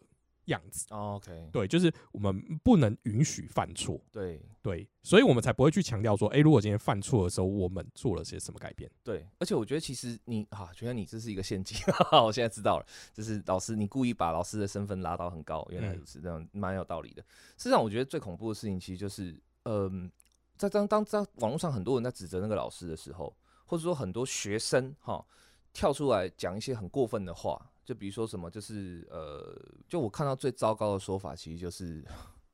[0.49, 4.41] 样子，哦，OK，对，就是我们不能允许犯错，对。
[4.61, 8.91] 对，所以我们才不会去强调说，诶，如果今天犯错的时候，我们做了些什么改变？
[9.01, 11.77] 对，而且我觉得其实你啊，觉得你这是一个陷阱，
[12.11, 15.97] 我现在知道了，就是老师你故意把老师的身份拉到很高，原来嗯。
[15.97, 17.21] 如此，这样蛮有道理的。
[17.55, 20.11] 事实上，我觉得最恐怖的事情其实就是，嗯、
[20.57, 23.33] 在当当在网络上很多人在指责那个老师的时候，
[23.65, 25.25] 或者说很多学生哈
[25.73, 29.55] 跳出来讲一些很过分的话，就比如说什么，就是呃，
[29.87, 32.03] 就我看到最糟糕的说法，其实就是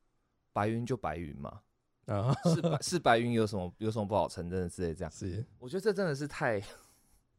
[0.54, 1.62] 白云就白云嘛，
[2.06, 5.12] 啊，是白是白云有什么有什么不好承认的之类这样。
[5.12, 6.62] 是，我觉得这真的是太，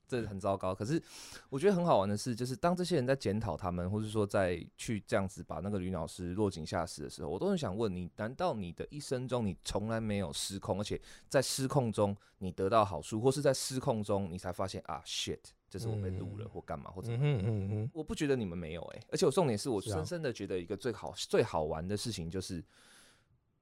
[0.07, 0.75] 这很糟糕。
[0.75, 1.03] 可是
[1.49, 17.09] 我觉得很好玩的是，就是当这些人在检讨他们，或者说在去这样子把那个吕老师落井下石的时候，我都很想问你：难道你的一生中你从来没有失控，而且在失控中你得到好处，或是在失控中你才发现啊 shit，这是我被录了、嗯或干嘛或者？
[17.11, 22.64] 嗯嗯嗯，我不觉得你们没有哎、而且我重点是我深深的觉得一个最好、最好玩的事情就是，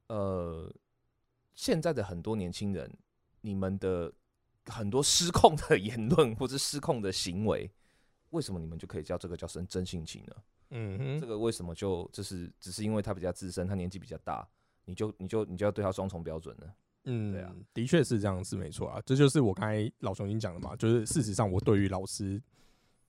[0.08, 0.70] 呃，
[1.54, 2.90] 现在的很多年轻人，
[3.40, 4.12] 你们的
[4.66, 7.70] 很多失控的言论或者失控的行为，
[8.30, 10.34] 为什么你们就可以叫这个叫真真性情呢？
[10.70, 14.46] 嗯哼，这个为什么就就是只是因为他比较资深，他年纪比较大，
[14.84, 16.66] 你就你就你就要对他双重标准呢？
[17.04, 19.00] 嗯，对啊，的确是这样，是没错啊。
[19.04, 22.42] 这就是我刚才老熊已经讲的嘛，就是事实上我对于老师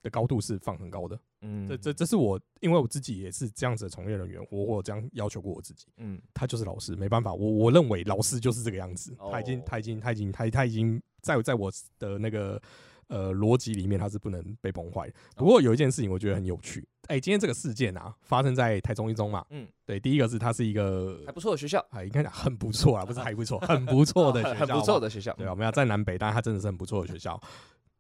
[0.06, 1.20] 的高度是放很高的。
[1.42, 5.88] 嗯，这这这是我，因为我自己也是这样子的从业人员，我我这样要求过我自己。
[5.98, 12.62] 嗯他就是老师，没办法，我我认为老师就是这个样子，他已经哦他已经他已经他他已经在在我的那个
[13.08, 15.14] 呃逻辑里面，他是不能被崩坏的。
[15.36, 25.00] 不过有一件事情我觉得很有趣，哎、今天这个事件啊，发生在台中一中嘛，嗯，对，第一个是它是一个还不错的学校，哎，应该讲很不错啊，不是还不错，很不错的学校， 很不错。
[25.00, 27.40] 的学校，对啊，我们要在南北，但它真的是很不错的学校。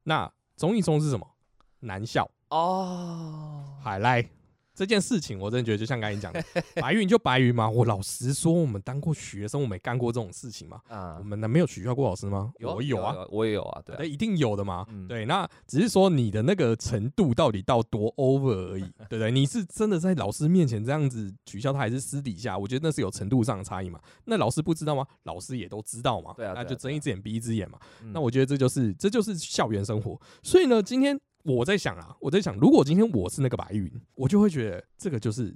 [0.03, 1.27] 那中一中是什么？
[1.85, 2.29] 南校。
[2.49, 4.23] 哦，海来
[4.73, 6.43] 这件事情，我真的觉得就像刚才你讲的，
[6.81, 7.69] 白云就白云嘛。
[7.69, 10.81] 我老实说，我们当过学生，我没干过这种事情嘛。
[10.89, 12.51] 啊我，们难没有取笑过老师吗？
[12.59, 14.85] 有我有啊，，我也有啊，对啊，一定有的嘛。
[14.89, 19.31] 嗯对，那只是说你的那个程度到底到多 over 而已， 对不对？
[19.31, 22.57] 你是真的在老师面前这样子取笑他，还是私底下？
[22.57, 23.99] 我觉得那是有程度上的差异嘛。
[24.25, 25.05] 那老师不知道吗？
[25.23, 26.33] 老师也都知道嘛。
[26.35, 27.79] 对啊对啊那就睁一只眼闭一只眼嘛。
[28.03, 30.19] 嗯那我觉得这就是这就是校园生活。
[30.43, 35.55] 所以呢，今天我在想啊，我在想，如果今天我是那个白云，我就会觉得这个就是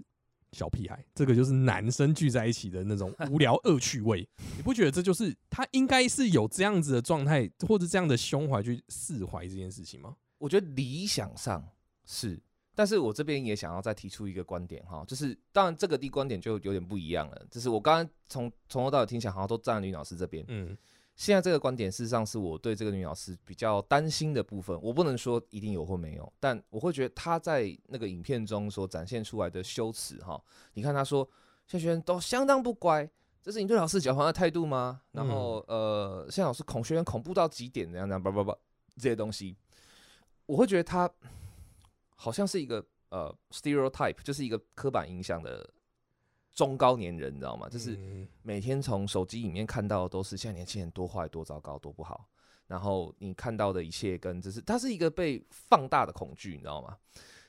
[0.51, 4.27] 小屁孩，这个就是男生聚在一起的那种 无聊恶趣味。
[4.55, 10.15] 你不觉得这就是他应该是有这样子的状态，或者这样的胸怀去释怀这件事情吗？
[10.37, 11.67] 我觉得理想上
[12.05, 12.39] 是，
[12.75, 20.77] 但是我这边也想要再提出一个观点哈，就是当然这个的观点就有点不一样了，就是我刚刚从从头到尾听起来好像都站在吕老师这边，嗯
[21.19, 30.41] 现在这个观点事实上是我对这个女老师比较担心的部分，我不能说一定有或没有，但我会觉得她在那个影片中所展现出来的羞耻哈，
[30.75, 31.29] 你看她说
[31.67, 33.07] 学生都相当不乖。
[33.41, 35.01] 这是你对老师狡猾的态度吗？
[35.11, 38.57] 然后、呃，现在老师恐学生恐怖到极点，怎样怎样，叭叭叭
[38.95, 39.57] 这些东西，
[40.45, 41.09] 我会觉得她
[42.15, 45.69] 好像是一个呃 stereotype，就是一个刻板印象的
[46.53, 47.67] 中高年人，你知道吗？
[47.69, 52.27] 就是嗯每天从手机里面看到的都是现在年轻人多坏、多糟糕、多不好，
[52.67, 56.97] 然后你看到的一切跟这是它是一个被放大的恐惧，你知道吗？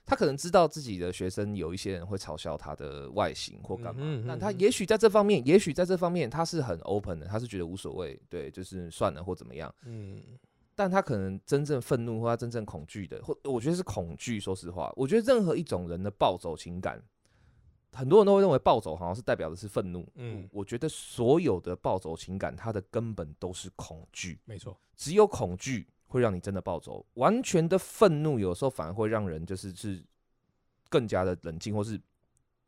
[0.07, 9.73] 他可能知道自己的学生有一些人会嘲笑他的外形或干嘛，嗯哼嗯哼但他也许在这方面，也许在这方面他是很 open 的，他是觉得无所谓，对，就是算了或怎么样。
[9.85, 10.21] 嗯
[10.75, 14.41] 但他可能真正愤怒或他真正恐惧的，或我觉得是恐惧。
[14.41, 17.01] 说实话，我觉得任何一种人的暴走情感，
[17.93, 20.01] 很多人都会认为暴走好像是代表的是愤怒。
[20.15, 24.41] 嗯嗯，我觉得所有的暴走情感，它的根本都是恐惧。
[24.45, 30.03] 没错，只有恐惧会让你真的暴走，完全的愤怒有时候反而会让人就是是
[30.89, 32.01] 更加的冷静，或是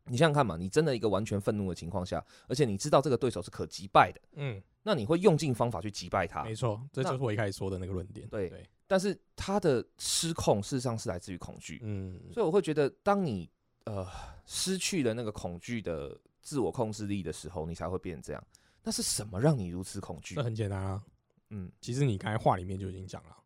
[0.06, 6.42] 你想想看嘛，你真的一个完全愤怒的情况下，而且你知道这个对手是可击败的，嗯，那你会用尽方法去击败他。
[6.42, 8.28] 没错，这就是我一开始说的那个论点。
[8.28, 13.48] 对对，但是他的失控事实上是来自于恐惧，嗯所以我会觉得，当你
[13.84, 14.06] 呃
[14.46, 18.44] 失去了那个恐惧的自我控制力的时候，你才会变成这样。
[18.82, 20.42] 那是什么让你如此恐惧那？
[20.42, 21.02] 很简单啊。
[21.50, 23.36] 嗯其实你刚才话里面就已经讲了，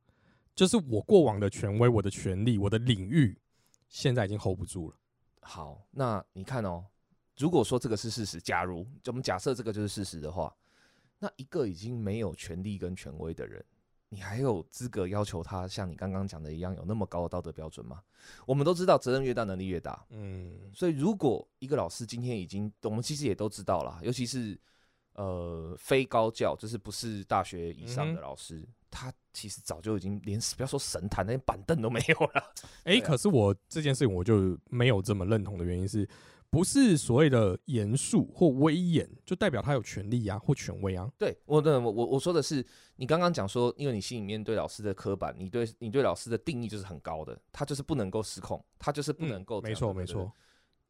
[0.54, 3.36] 就是我过往的权威、我的权利、我的领域，
[3.88, 4.96] 现在已经 hold 不住了。
[5.40, 6.84] 好，那你看哦，
[7.36, 10.54] 如果说这个是事实，假如就我们假设这个就是事实的话，
[11.18, 13.64] 那一个已经没有权利跟权威的人，
[14.08, 18.00] 你还有资格要求他像你刚刚讲的一样有那么高的道德标准吗？
[18.46, 20.04] 我们都知道责任越大，能力越大。
[20.10, 24.58] 嗯所以，如果一个老师今天已经，我们其实也都知道了，尤其是
[25.14, 32.52] 呃非高教，就是不是大学以上嗯的老师，他其实早就已经连不要说神坛，连板凳都没有了。
[32.84, 36.08] 哎、可是我这件事情我就没有这么认同的原因是，
[36.50, 41.10] 不是所谓的严肃或威严就代表他有权利啊或权威啊？
[41.18, 42.64] 对我的我我我说的是，
[42.96, 50.06] 你刚刚讲说，因为你心里面对老师的刻板，你对你对老师的定义就是很高的，他就是不能够失控，他就是不能够、嗯没错没。
[50.06, 50.32] 错。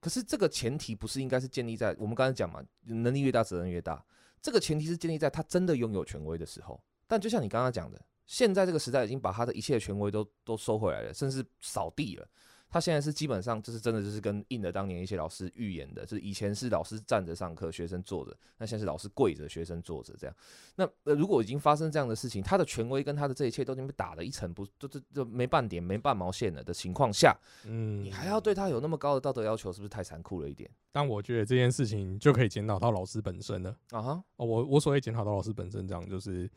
[0.00, 4.04] 可是这个前提不是应该是建立在我们刚才讲嘛，能力越大责任越大，
[4.40, 6.80] 这个前提是建立在他真的拥有权威的时候。
[7.08, 12.28] 但就像你刚刚讲的，现在这个时代已经把他的一切权威都都收回来了，甚至扫地了。
[12.68, 20.36] 他现在是基本上就是真的就是跟应了当年一些老师预言的，就是以前是老师站着上课，学生坐着，那现在是老师跪着，学生坐着这样。
[20.74, 30.70] 那呃，如果已经发生这样的事情，他的权威跟他的这一切都已经被打了一层不，就就就没半点没半毛线了的情况下，嗯，你还要对他有那么高的道德要求，是不是太残酷了一点？
[30.92, 33.76] 但我觉得这件事情就可以检讨到老师本身了。
[33.90, 36.50] 啊哈，哦，我我所谓检讨到老师本身，这样就是，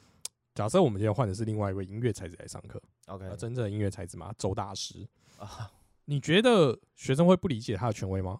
[0.55, 5.71] 假设我们今天换的是另外一位音乐才子来上课，OK 呃，真正的音乐才子嘛，周大师，啊，
[6.09, 8.39] 你觉得学生会不理解他的权威吗？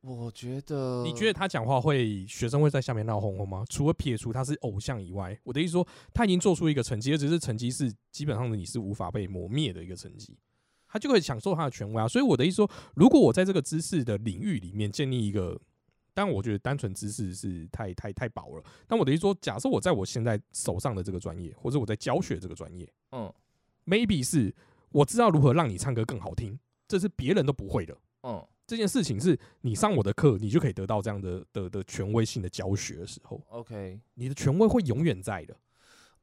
[0.00, 3.62] 我觉得，你觉得他讲话会学生会在下面闹哄哄吗？
[3.68, 10.34] 除了撇除他是偶像以外，我的意思说，他已经做出一个成绩，而只是成绩是基本上你是无法被磨灭的一个成绩，
[10.86, 12.08] 他就会享受他的权威啊。
[12.08, 15.60] 所以我的意思说，如果我在这个知识的领域里面建立一个，
[16.14, 18.64] 但我觉得单纯知识是太太太薄了。
[18.86, 23.30] 但我的意思说，假设我在我现在手上的这个专业，或者我在教学这个专业嗯
[23.84, 24.54] ，maybe 是
[24.90, 27.96] 我知道如何让你唱歌更好听，这是别人都不会的。
[28.22, 35.56] 嗯这件事情是你上我的课，你就可以得到这样的的的权威性的教学的时候，，OK，你的权威会永远在的。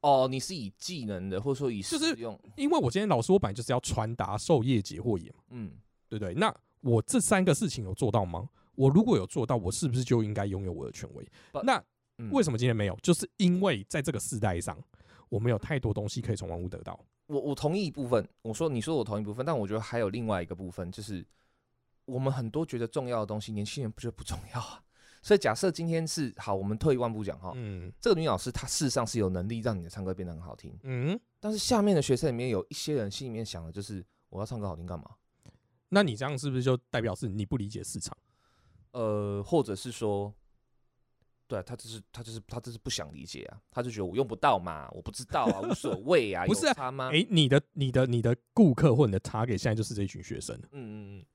[0.02, 2.16] 哦，你是以技能的，或者说以就是
[2.56, 5.72] 因为我今天老师，我本来就是要传达授业解惑也嘛，嗯
[6.08, 6.36] 对不对？
[6.36, 8.48] 那我这三个事情有做到吗？
[8.76, 11.84] 我如果有做到，我是不是就应该拥有我的权威 But- 那
[12.20, 12.96] 嗯，为什么今天没有？
[13.02, 14.78] 就是因为在这个世代上，
[15.30, 17.04] 我们有太多东西可以从万物得到。
[17.28, 21.26] 我我同意一部分，我说你说我同意一部分，但我觉得还有另外一个部分，就是
[22.06, 24.82] 我们很多觉得重要的东西，年轻人不觉得不重要啊。
[25.22, 35.06] 所以假设今天是好，我们退一万步讲哈，嗯这个女老师她事实上是有能力让你的唱歌变得很好听，嗯，但是下面的学生里面有一些人心里面想的就是我要唱歌好听干嘛？
[35.90, 38.16] 那你这样是不是就代表是你不理解市场？
[38.92, 40.34] 呃，或者是说，
[41.48, 47.10] 对啊他就是他就是他就是不想理解啊，他就觉得我用不到嘛，我不知道啊，无所 谓啊，不是啊有差吗？
[47.10, 50.56] 诶，你的你的你的顾客或你的 target 现在就是这一群学生。
[50.72, 51.26] 嗯嗯嗯，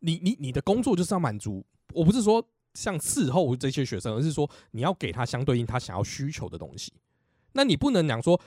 [0.00, 1.64] 你你你的工作就是要满足，
[1.94, 6.92] 我不是说像伺候这些学生，而是说你要给他相对应他想要需求的东西。
[7.52, 8.38] 那你不能讲说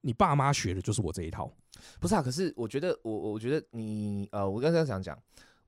[0.00, 1.52] 你爸妈学的就是我这一套，
[2.00, 5.18] 不是啊，可是我觉得我我觉得你呃，我刚刚想讲，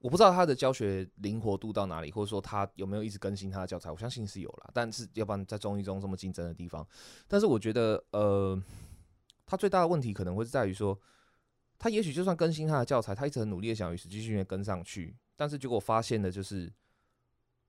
[0.00, 6.86] 我不知道他的教学灵活度到哪里，或者说他有没有一直更新他的教材，我相信是有啦，但是要不然在中医中这么竞争的地方，
[7.26, 8.62] 但是我觉得呃，
[9.44, 10.98] 他最大的问题可能会是在于说，
[11.78, 16.72] 他也许就算更新他的教材，他一直很努力的想与时俱进的跟上去，但是结果发现的就是，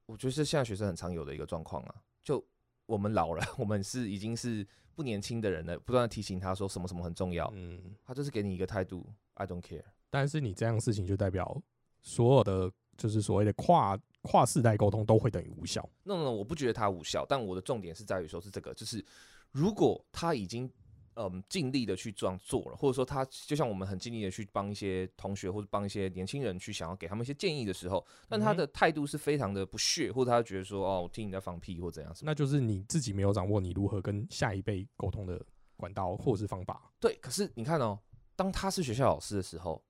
[0.06, 2.46] 我觉得是现在学生很常有的一个状况啊，就
[2.86, 9.84] 我们老了， 我们是已经是不年轻的人了，不断的提醒他说什么什么很重要，嗯，他就是给你一个态度，I don't care。
[10.12, 11.62] 但是你这样的事情就代表
[12.01, 15.81] 所有的就是所谓的跨跨世代沟通都会等于无效。
[16.03, 19.03] no no，no，我不觉得它无效，但我的重点是在于说是这个，就是
[19.51, 20.69] 如果他已经
[21.15, 32.13] 嗯尽力的去这样做了，或者说他就像我们很尽力的去帮一些同学或者帮一些年轻人去想要给他们一些建议的时候，但他的态度是非常的不屑，或者他觉得说哦，我听你在放屁或怎样。
[32.21, 35.43] 那就是你自己没有掌握你如何跟下一辈沟通的
[35.75, 37.97] 管道或者是方法，对，可是你看哦，
[38.35, 39.81] 当他是学校老师的时候，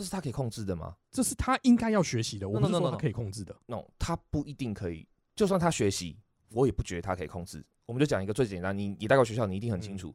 [0.00, 2.48] 这是他可以控制的吗这是他应该要学习的。
[2.48, 3.54] 我不是说他可以控制的。
[3.66, 5.06] ？no，他不一定可以。
[5.36, 7.62] 就算他学习，我也不觉得他可以控制。
[7.84, 10.14] 我们就讲一个最简单，你你带过学校，你一定很清楚，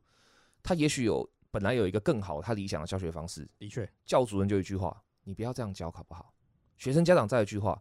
[0.63, 6.33] 他也许有本来有一个更好他理想的教学方式，的确，教主任就一句话：你不要这样教，好不好？
[6.77, 7.79] 学生家长再一句话：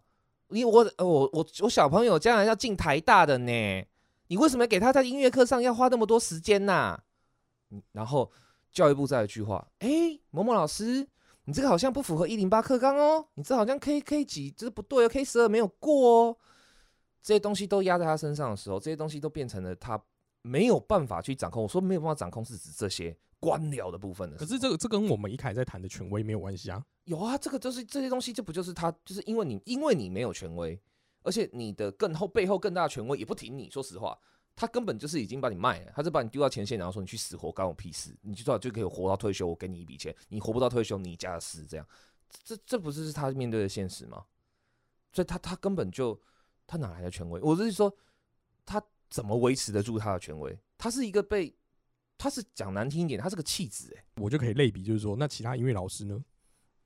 [0.49, 3.87] 你我呃我我我小朋友将来要进台大的呢，
[4.27, 7.03] 你为什么给他在音乐课上要花那么多时间呐、
[7.71, 8.31] 嗯然后
[8.71, 9.89] 教育部再一句话：哎、
[10.31, 11.09] 某某老师，
[11.47, 16.37] 你这个好像不符合一零八课纲哦，你这好像 K K 几这不对哦，K 十二没有过哦。
[17.23, 19.99] 这些东西都压在他身上的时候，这些东西都变成了他
[20.43, 21.63] 没有办法去掌控。
[21.63, 24.37] 我说没有办法掌控，是指这些官僚的部分的。
[24.37, 26.85] 可是这个这跟我们一开始在谈的权威没有关系啊。
[27.05, 30.79] 有啊，这个就是这些东西，这不就是他，就是因为你因为你没有权威，
[31.23, 33.71] 而且你的更后背后更大的权威也不挺你。
[33.71, 34.19] 说实话，
[34.57, 41.87] 他根本就是已经把你卖了，他是把你丢到前线，然后说你去死活干我屁事，你就知道就可以活到退休，我给你一笔钱，你活不到退休，你家的事，这样，
[42.45, 44.25] 这这不是是他面对的现实吗？
[45.13, 46.21] 所以他他根本就
[46.67, 47.41] 他哪来的权威？
[47.41, 47.95] 我是说，
[48.65, 50.57] 他怎么维持得住他的权威？
[50.79, 51.55] 他是一个被
[52.17, 54.05] 他是讲难听一点，他是个弃子哎。
[54.17, 56.25] 我就可以类比，就是说，那其他音乐老师呢？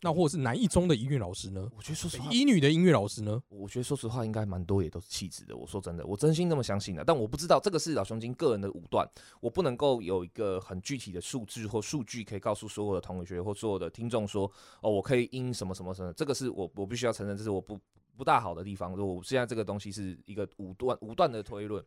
[0.00, 1.68] 那或者是男一中的音乐老师呢？
[1.76, 3.42] 我觉得说实话，一女的音乐老师呢？
[3.48, 5.56] 我觉得说实话，应该蛮多也都是气质的。
[5.56, 7.02] 我说真的，我真心那么相信的。
[7.04, 9.08] 但我不知道这个是老兄金个人的武断，
[9.40, 16.12] 我不能够有一个很具体的数字或数据可以告诉所有的同学或所有的听众说，哦，我可以因什么什么什么。
[16.12, 17.76] 这个是我我必须要承认，这是我不
[18.16, 18.92] 不大好的地方。
[18.92, 21.84] 我现在这个东西是一个武断武断的推论。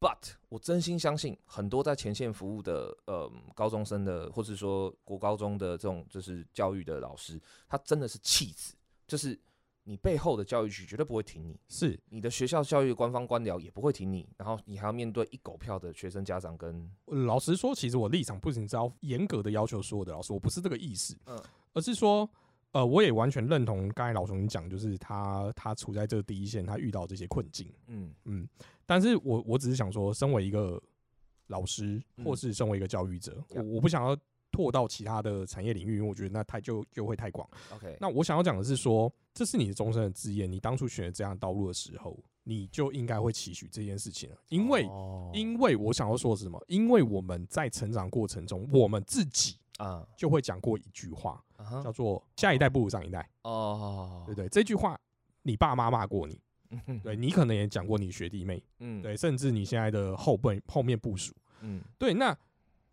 [0.00, 7.38] But 我真心相信，很多在前线服务的呃高中生的，或是说国高中的这种就是教育的老师，
[7.68, 8.74] 他真的是弃子，
[9.06, 9.38] 就是
[9.84, 16.90] 你背后的教育局绝对不会挺你，是你的学校教育官方官僚也不会挺你，然后你还要面对一狗票的学生家长跟。
[17.04, 21.38] 老实说，其实我立场不仅是要严格的要求所有的老师，我不是这个意思，嗯，
[21.74, 22.26] 而是说。
[22.72, 28.48] 呃，我也完全认同刚才老熊讲，就是他他处在这个第一线，他遇到这些困境，嗯嗯，
[28.86, 30.80] 但是我我只是想说，身为一个
[31.48, 34.16] 老师，或是身为一个教育者，我我不想要
[34.52, 37.48] 拓到其他的产业领域，因为我觉得那太就就会太广。
[37.74, 44.88] OK，那我想要讲的是说，这是你的终身的志业，你当初选择这样道路的时候，你就应该会期许这件事情了，因为
[45.34, 46.62] 因为我想要说的是什么？
[46.68, 49.56] 因为我们在成长过程中，我们自己。
[49.80, 51.42] 啊，就会讲过一句话，
[51.82, 53.26] 叫做“下一代不如上一代”。
[53.42, 54.98] 哦，对对，这句话
[55.42, 56.38] 你爸妈骂过你，
[57.02, 62.36] 对你可能也讲过你学弟妹，嗯，对，甚至你现在的后辈后面部署，嗯，对，那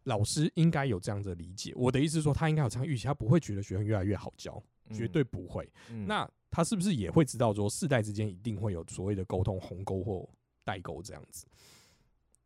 [0.03, 1.73] 老师应该有这样的理解。
[1.75, 4.63] 我的意思是说，他应该有这样预期，他不会觉得学生越来越好教，
[4.93, 5.69] 绝对不会。
[6.05, 10.25] 那他是不是也会知道说，世代之间一定会有所谓的沟通鸿沟或
[10.63, 11.45] 代沟这样子？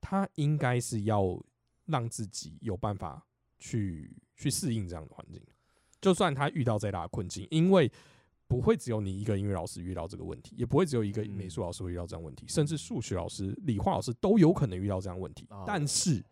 [0.02, 1.40] 他应该是要
[1.86, 3.24] 让自己有办法
[3.62, 4.14] 去。
[4.38, 5.40] 去适应这样的环境，
[6.02, 7.92] 就算他遇到再大的困境，因为
[8.48, 15.48] 不会只有你一个音乐老师遇到这个问题，也不会只有一个美术老师会遇到这样问题，甚至数学老师、理化老师都有可能遇到这样问题。
[15.64, 16.26] 但是，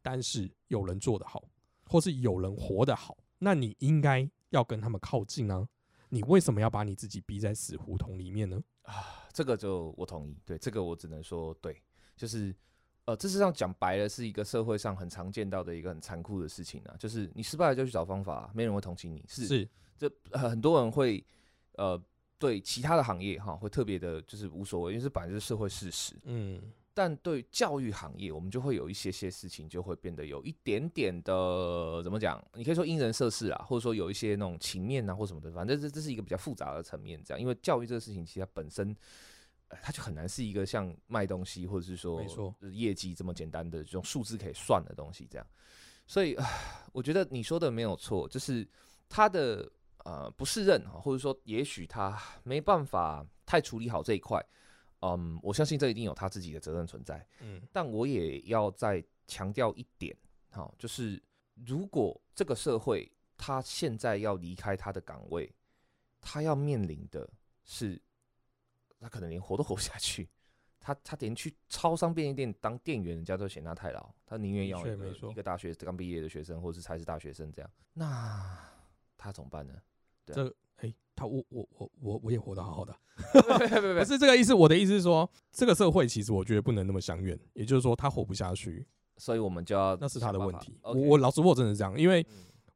[0.00, 1.44] 但是有人做得好，
[1.84, 5.68] 或是有人活得好，那你应该要跟他们靠近啊！
[6.08, 8.58] 你为什么要把你自己逼在死胡同里面呢？
[8.84, 11.82] 啊，这个就我同意，对这个我只能说对，
[12.16, 12.56] 就是。
[13.04, 19.24] 呃，事实上讲白了，是一个社会上很常见到的一个很残酷的事情啊，就是你失败了就去找方法，没人会同情你。
[19.26, 21.24] 是是，这很多人会
[21.72, 22.00] 呃
[22.38, 26.14] 对其他的行业哈会特别的，就是无所谓，因为是本来就是社会事实。
[26.22, 26.62] 嗯，
[26.94, 32.40] 但对教育行业，我们就会有一些些事情就会变得有一点点的怎么讲？
[32.54, 37.20] 你可以说因人设事啊，或者说有一些那种情面啊或什么的，反正这这是一个比较复杂的层面。
[37.24, 38.96] 这样，因为教育这个事情，其实它本身。
[39.80, 42.22] 它就很难是一个像卖东西或者是说
[42.72, 45.46] 业绩这么简单的这种数字可以算的东西，这样。
[46.06, 46.36] 所以
[46.92, 48.68] 我觉得你说的没有错，就是
[49.08, 49.70] 他的
[50.04, 54.44] 呃不胜任啊，或者说也许他没办法太处理好这一块。
[55.00, 57.26] 嗯，我相信这一定有他自己的责任存在。
[57.40, 60.14] 嗯，但我也要再强调一点，
[60.50, 61.22] 好，就是
[61.64, 65.52] 如果这个社会他现在要离开他的岗位，
[66.20, 67.28] 他要面临的
[67.64, 68.00] 是。
[69.02, 70.28] 他可能连活都活不下去，
[70.78, 78.56] 他他连去超商便利店当店员，人家都嫌他太老，他宁愿要一个一个大学刚毕业的学生，或者是才是大学生这样，那
[79.18, 79.74] 他怎么办呢？
[80.24, 82.96] 这哎，他我我我我我也活得好好的
[83.98, 84.54] 不是这个意思。
[84.54, 88.86] 我的意思是说，这个社会其实我觉得不能那么相怨，也就是说他活不下去，
[89.16, 90.78] 所以我们就要那是他的问题。
[90.82, 92.26] 我我老实说，真的是这样，因为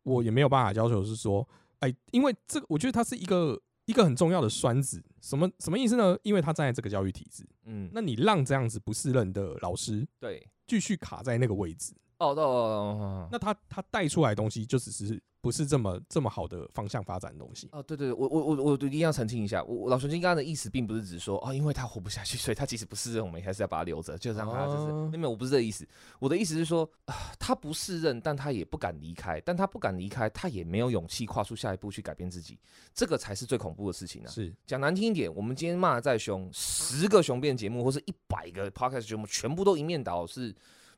[0.02, 1.48] 我也没有办法要求是说，
[1.80, 3.60] 哎，因为这个我觉得他是一个。
[3.86, 6.16] 一个很重要的栓子，什么什么意思呢？
[6.22, 10.46] 因为他站在这个教育体制，嗯，那你让这样子不适任的老师对。
[10.66, 15.22] 继续卡在那个位置，哦，哦，那他他带出来的东西就只是。
[15.38, 25.86] 不是这么这么好的方向发展的东西哦，对对，我我我我一定要澄清一下，我老熊金刚刚的意思并不是指说哦，因为他活不下去，所以他其实不适任，我们还是要把他留着，就让他就是，没有，我不是这意思，
[26.18, 26.90] 我的意思是说，
[27.38, 32.58] 他不适任，但他也不敢离开，但他不敢离开，他也没有勇气跨出下一步去改变自己，
[32.92, 34.28] 这个才是最恐怖的事情呢。
[34.28, 40.52] 是讲难听一点，我们今天骂的再凶，十个雄辩节目或是一百个 podcast 节目，全部都一面倒是。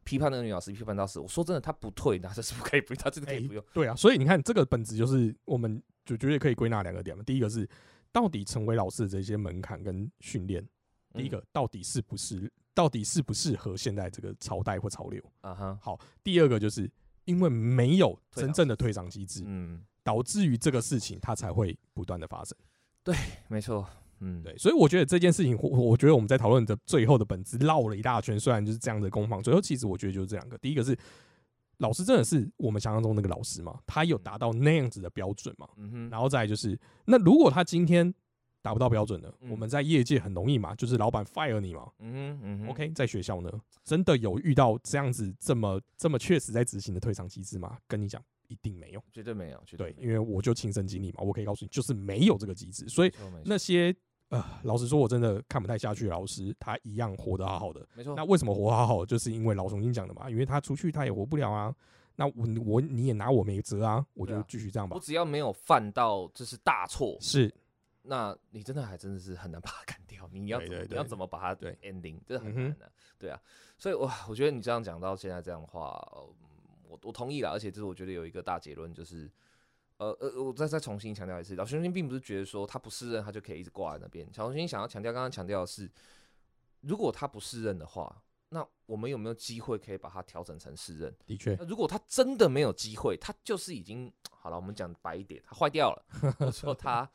[0.09, 1.21] 批判那个女老师，批判到死。
[1.21, 3.63] 我说真的，他不退，那这是不可以不，他真的可以不用。
[3.75, 7.23] 对啊，所以你看，这个本质就是我们就绝对可以归纳两个点嘛。
[7.23, 7.69] 第一个是，
[8.11, 10.67] 到底成为老师的这些门槛跟训练，
[11.13, 15.55] 第一个到底是不是，到底适不适合现在这个朝代或潮流啊？
[15.55, 16.01] 哈，好。
[16.25, 16.91] 第二个就是
[17.27, 22.57] 因为没有真正的退场机制，嗯，导致于这个事情它才会不断的发生。
[23.05, 23.15] 对，
[23.49, 23.87] 没错。
[24.21, 30.97] 嗯，对，所以我觉得这件事情，我我觉得我们在讨论的最后的本质绕了一大圈，虽然就是这样的攻防，最后其实我觉得就是这两个，第一个是
[31.79, 38.13] 老师真的是我们想象中那个老师嘛，他有达到那样子的标准嘛，嗯哼，然后再就是那如果他今天
[38.61, 39.51] 达不到标准的，嗯。
[39.51, 41.89] 我们在业界很容易嘛，就是老板 fire 你嘛。
[42.01, 42.69] 嗯哼嗯哼。
[42.69, 43.51] OK，在学校呢，
[43.85, 47.79] 真的有遇到这样子这么这么确实在执行的退场机制吗？
[47.87, 49.03] 跟你讲，一定没有。
[49.13, 52.89] 绝对没有，绝对对，因为我就亲身经历嘛，我可以告诉你，就是没有这个机制。
[52.89, 53.13] 所以
[53.45, 53.95] 那些
[54.31, 57.87] 呃，老实说，我真的看不太下去老师，他一样活得好好的。
[57.95, 59.07] 没错，那为什么活好好？
[59.07, 61.75] 就是因为老熊精讲的嘛，因为他出去他也活不了啊。
[62.15, 65.01] 那我我你也拿我没辙啊，我就继续这样吧我。
[65.01, 67.51] 只要没有犯到这是大错，是，
[68.03, 70.29] 那你真的还真的是很难把它干掉。
[70.31, 73.41] 你要怎么你要怎么把它对 ending，这很难的、对啊，
[73.79, 76.29] 所以哇，我觉得你这样讲到现在这样的话，呃
[76.87, 77.51] 我我同意了。
[77.51, 79.31] 而且就是我觉得有一个大结论就是。
[79.99, 84.27] 呃呃，我再再重新强调一次，老熊精并不是觉得说他不适任，他就可以一直挂在那边。
[84.33, 85.91] 小熊精想要强调，刚刚强调的是，
[86.81, 91.15] 如果他不适任的话，那我们有没有机会可以把它调整成适任？
[91.27, 94.57] 的确如果他真的没有机会，他就是已经好了。
[94.57, 97.11] 我们讲白一点，他坏掉了，或者说他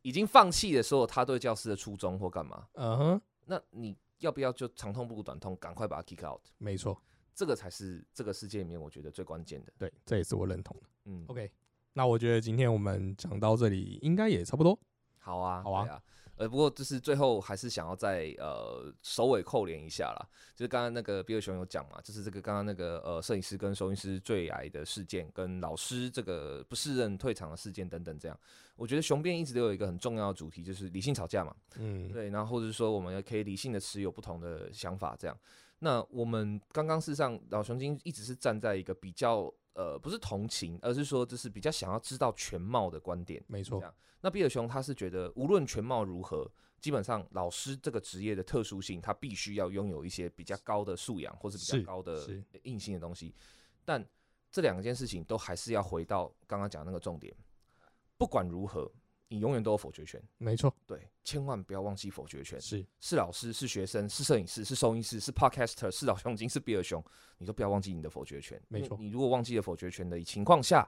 [0.00, 2.66] 已经放弃了所有他对教师的初衷或干嘛？
[2.72, 6.40] 嗯哼，那你要不要就长痛不如短痛，赶快把他 kick out？
[6.58, 7.00] 没错，
[7.34, 9.72] 这个才是这个世界里面我觉得最关键的。
[9.78, 10.88] 对，这也是我认同的。
[11.04, 11.48] 嗯，OK，
[11.94, 14.78] 那我觉得今天我们讲到这里，应该也差不多。
[15.18, 16.02] 好啊，好啊。
[16.36, 28.36] 呃，不过就是最后还是想要再呃首尾扣连一下啦，就是刚刚那个比尔熊有讲嘛，就是这个刚刚那个呃摄影师跟收音师坠崖的事件，跟老师这个不适任退场的事件等等，这样，
[28.76, 35.38] 我觉得雄辩一直都有一个很重要的主题，就是理性吵架嘛，嗯，对，然后或者是说我们也可以理性的持有不同的想法，这样。
[35.80, 43.42] 那我们刚刚事实上老熊精一直是站在一个比较呃不是同情，而是说就是比较想要知道全貌的观点。
[43.46, 43.82] 没错
[44.20, 46.48] 那比尔熊他是觉得，无论全貌如何，
[46.80, 52.24] 基本上老师这个职业的特殊性，他必须要拥有一些比较高的素养，或是比较高的
[52.62, 53.34] 硬性的东西。
[53.84, 54.06] 但
[54.50, 57.34] 这两件事情都还是要回到刚刚讲的那个重点，
[58.16, 58.88] 不管如何，
[59.32, 60.22] 你永远都有否决权。
[60.36, 62.60] 没错，对，千万不要忘记否决权。
[62.60, 67.02] 是是老师，是学生，是摄影师，是收音师，是 podcaster，是老熊精，是比尔熊，
[67.38, 68.60] 你都不要忘记你的否决权。
[68.68, 70.86] 没错你如果忘记了否决权的情况下，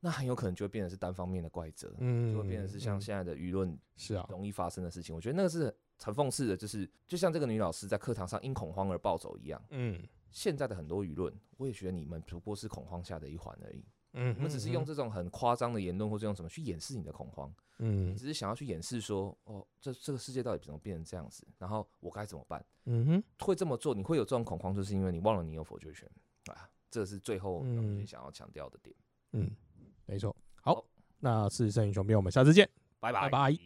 [0.00, 1.92] 那很有可能就会变成是单方面的怪责。
[1.98, 5.14] 嗯，就会变成是像嗯现在的舆论是啊，容易发生的事情。
[5.14, 9.60] 我觉得那个是很讽刺的，就是就像这个女老师在课堂上因恐慌而暴走一样。
[9.70, 9.98] 嗯
[10.30, 13.82] 现在的很多舆论，我也觉得你们不过是恐慌下的一环而已。
[14.12, 22.64] 嗯，我们只是用这种很夸张的言论，或者用什么去掩饰你的恐慌，嗯你只是想要去掩饰说，哦，这这个世界到底怎么变成这样子，然后我该怎么办？
[22.86, 26.08] 嗯哼，会这么做，你会有这种恐慌，就是因为你忘了你有否决权
[26.46, 26.68] 啊。
[26.90, 28.96] 这是最后我们想要强调的点。
[29.32, 29.50] 嗯，
[30.06, 30.34] 没错。
[30.62, 30.84] 好好，
[31.20, 32.68] 那是摄影熊兵，我们下次见。
[32.98, 33.58] 拜拜拜